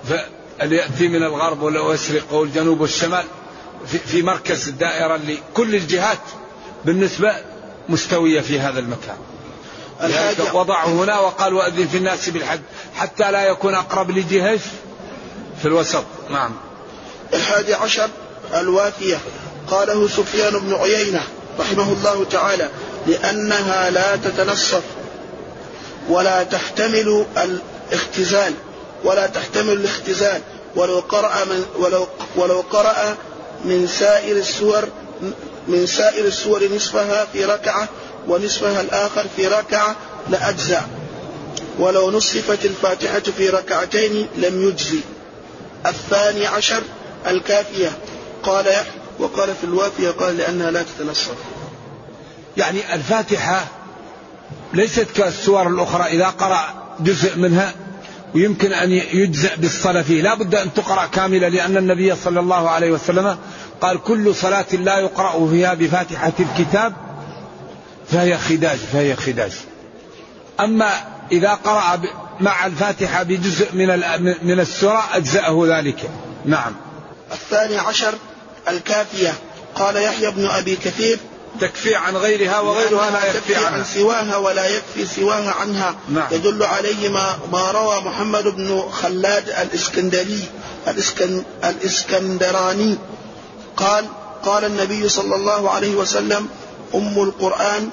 فاللي 0.09 0.77
يأتي 0.77 1.09
من 1.09 1.23
الغرب 1.23 1.63
والمشرق 1.63 2.33
والجنوب 2.33 2.81
والشمال 2.81 3.25
في, 3.87 3.99
في 3.99 4.23
مركز 4.23 4.69
الدائرة 4.69 5.15
اللي 5.15 5.39
كل 5.55 5.75
الجهات 5.75 6.19
بالنسبة 6.85 7.35
مستوية 7.89 8.41
في 8.41 8.61
هذا 8.61 8.79
المكان. 8.79 9.17
الحاجة 10.03 10.55
وضعه 10.55 10.87
هنا 10.87 11.19
وقال 11.19 11.55
وأذن 11.55 11.89
في 11.89 11.97
الناس 11.97 12.29
بالحج 12.29 12.61
حتى 12.95 13.33
لا 13.33 13.45
يكون 13.45 13.75
أقرب 13.75 14.11
لجهش 14.11 14.61
في 15.63 15.69
الوسط. 15.69 16.05
نعم. 16.31 16.53
الحادي 17.35 17.75
عشر 17.75 18.09
الوافية. 18.55 19.19
قاله 19.71 20.09
سفيان 20.09 20.59
بن 20.59 20.75
عيينة 20.75 21.23
رحمه 21.61 21.93
الله 21.93 22.25
تعالى 22.25 22.71
لأنها 23.07 23.91
لا 23.91 24.17
تتنصف 24.17 24.83
ولا 26.09 26.43
تحتمل 26.43 27.27
الاختزال 27.37 28.53
ولا 29.05 29.27
تحتمل 29.27 29.73
الاختزال. 29.73 30.43
ولو 30.77 30.99
قرأ 30.99 31.45
من 31.45 31.65
ولو 31.79 32.07
ولو 32.37 32.61
قرأ 32.61 33.17
من 33.65 33.87
سائر 33.87 34.37
السور 34.37 34.89
من 35.69 35.87
سائر 35.87 36.25
السور 36.25 36.75
نصفها 36.75 37.25
في 37.33 37.45
ركعة 37.45 37.89
ونصفها 38.29 38.81
الآخر 38.81 39.27
في 39.37 39.47
ركعة 39.47 39.97
لأجزع 40.31 40.81
ولو 41.79 42.11
نصفت 42.11 42.65
الفاتحة 42.65 43.21
في 43.21 43.49
ركعتين 43.49 44.27
لم 44.37 44.69
يجزي. 44.69 45.01
الثاني 45.87 46.47
عشر 46.47 46.83
الكافية. 47.27 47.99
قال 48.43 48.67
وقال 49.19 49.55
في 49.55 49.65
الوافية 49.65 50.11
قال 50.11 50.37
لأنها 50.37 50.71
لا 50.71 50.83
تتنصف. 50.83 51.35
يعني 52.57 52.95
الفاتحة 52.95 53.65
ليست 54.75 55.07
كالسور 55.17 55.69
الأخرى 55.69 56.05
إذا 56.05 56.27
قرأ 56.27 56.65
جزء 57.01 57.37
منها 57.37 57.75
ويمكن 58.35 58.73
أن 58.73 58.93
يجزأ 58.93 59.51
بالصلاة 59.57 60.03
فيه 60.03 60.23
لا 60.23 60.35
بد 60.35 60.55
أن 60.55 60.75
تقرأ 60.75 61.07
كاملة 61.07 61.49
لأن 61.49 61.77
النبي 61.77 62.17
صلى 62.17 62.41
الله 62.41 62.71
عليه 62.71 62.91
وسلم 62.91 63.39
قال 63.81 64.03
كل 64.03 64.35
صلاة 64.35 64.67
لا 64.73 64.99
يقرأ 64.99 65.51
فيها 65.51 65.75
بفاتحة 65.75 66.33
الكتاب 66.41 66.95
فهي 68.11 68.39
خداج 68.39 68.79
فهي 68.79 69.17
خداج 69.17 69.53
أما 70.61 70.91
إذا 71.33 71.55
قرأ 71.55 72.01
مع 72.41 72.67
الفاتحة 72.67 73.23
بجزء 73.23 73.75
من 73.75 73.87
من 74.43 74.61
السورة 74.61 75.05
أجزأه 75.13 75.63
ذلك. 75.67 76.11
نعم. 76.45 76.75
الثاني 77.33 77.79
عشر 77.79 78.15
الكافية. 78.69 79.35
قال 79.75 79.97
يحيى 79.97 80.31
بن 80.31 80.47
أبي 80.47 80.77
كثير 80.77 81.19
تكفي 81.61 81.95
عن 81.95 82.17
غيرها 82.17 82.61
وغيرها 82.61 83.11
لا 83.11 83.27
يكفي 83.31 83.57
عنها 83.57 83.69
عن 83.69 83.85
سواها 83.85 84.37
ولا 84.37 84.67
يكفي 84.67 85.07
سواها 85.07 85.55
عنها. 85.61 85.95
نعم. 86.09 86.27
يدل 86.31 86.63
عليه 86.63 87.09
ما, 87.09 87.39
ما 87.53 87.71
روى 87.71 88.01
محمد 88.01 88.45
بن 88.45 88.83
خلاد 88.91 89.49
الإسكندري 89.49 90.45
الإسكن 90.89 91.43
الإسكندراني. 91.65 92.99
قال 93.79 94.05
قال 94.45 94.65
النبي 94.65 95.09
صلى 95.09 95.35
الله 95.35 95.71
عليه 95.71 95.95
وسلم 95.95 96.49
أم 96.95 97.23
القرآن 97.23 97.89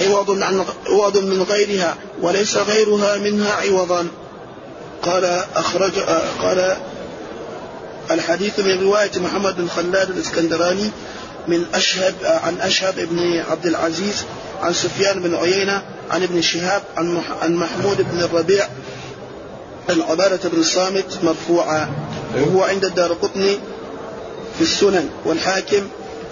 عوض 0.00 0.42
عن 0.42 0.64
عوض 0.86 1.16
من 1.16 1.42
غيرها 1.42 1.96
وليس 2.22 2.56
غيرها 2.56 3.16
منها 3.16 3.52
عوضا. 3.52 4.08
قال 5.02 5.24
أخرج 5.56 5.92
قال 6.42 6.76
الحديث 8.10 8.60
من 8.60 8.82
رواية 8.82 9.10
محمد 9.16 9.56
بن 9.56 9.68
خلاد 9.68 10.10
الإسكندراني 10.10 10.90
من 11.48 11.66
أشهب 11.74 12.14
عن 12.24 12.60
أشهب 12.60 12.94
بن 13.10 13.44
عبد 13.50 13.66
العزيز 13.66 14.24
عن 14.62 14.72
سفيان 14.72 15.22
بن 15.22 15.34
عيينة 15.34 15.82
عن 16.10 16.22
ابن 16.22 16.42
شهاب 16.42 16.82
عن 17.42 17.54
محمود 17.54 18.06
بن 18.12 18.22
الربيع 18.22 18.68
عن 19.88 20.00
عبادة 20.00 20.48
بن 20.48 20.60
الصامت 20.60 21.18
مرفوعا. 21.22 21.88
وهو 22.36 22.62
عند 22.62 22.84
الدار 22.84 23.12
قطني. 23.12 23.58
في 24.58 24.64
السنن 24.64 25.08
والحاكم 25.24 25.88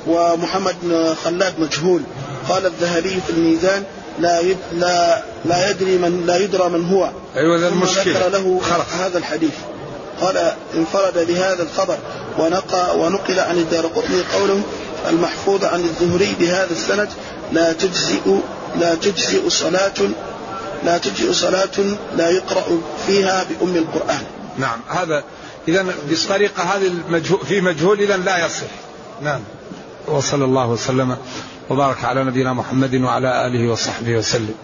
ومحمد 0.06 0.74
بن 0.82 1.14
خلاد 1.24 1.60
مجهول 1.60 2.02
قال 2.48 2.66
الذهبي 2.66 3.20
في 3.26 3.30
الميزان 3.30 3.84
لا 4.20 4.40
يد 4.40 4.56
لا 4.72 5.22
لا 5.44 5.70
يدري 5.70 5.98
من 5.98 6.26
لا 6.26 6.36
يدرى 6.36 6.68
من 6.68 6.88
هو 6.88 7.10
أيوه 7.36 7.60
ذا 7.60 7.68
المشكلة 7.68 8.18
ذكر 8.18 8.28
له 8.28 8.60
خلق. 8.60 8.86
هذا 8.88 9.18
الحديث 9.18 9.54
قال 10.20 10.52
انفرد 10.74 11.26
بهذا 11.26 11.62
الخبر 11.62 11.98
ونقى 12.38 12.98
ونقل 12.98 13.40
عن 13.40 13.58
الدار 13.58 13.86
قطني 13.86 14.22
قوله 14.34 14.62
المحفوظ 15.08 15.64
عن 15.64 15.80
الزهري 15.84 16.34
بهذا 16.40 16.70
السند 16.70 17.08
لا 17.52 17.72
تجزئ 17.72 18.40
لا 18.80 18.94
تجزئ 18.94 19.50
صلاة 19.50 19.94
لا 20.84 20.98
تجزئ 20.98 21.32
صلاة 21.32 21.78
لا 22.16 22.30
يقرأ 22.30 22.64
فيها 23.06 23.46
بأم 23.50 23.76
القرآن. 23.76 24.22
نعم 24.58 24.80
هذا 24.88 25.24
إذا 25.68 25.94
بالطريقة 26.08 26.62
هذه 26.62 26.86
المجهول 26.86 27.46
في 27.46 27.60
مجهول 27.60 28.00
إذا 28.00 28.16
لا 28.16 28.46
يصح. 28.46 28.66
نعم. 29.22 29.40
وصلى 30.08 30.44
الله 30.44 30.68
وسلم 30.70 31.16
وبارك 31.70 32.04
على 32.04 32.24
نبينا 32.24 32.52
محمد 32.52 32.94
وعلى 32.94 33.46
آله 33.46 33.72
وصحبه 33.72 34.16
وسلم. 34.16 34.54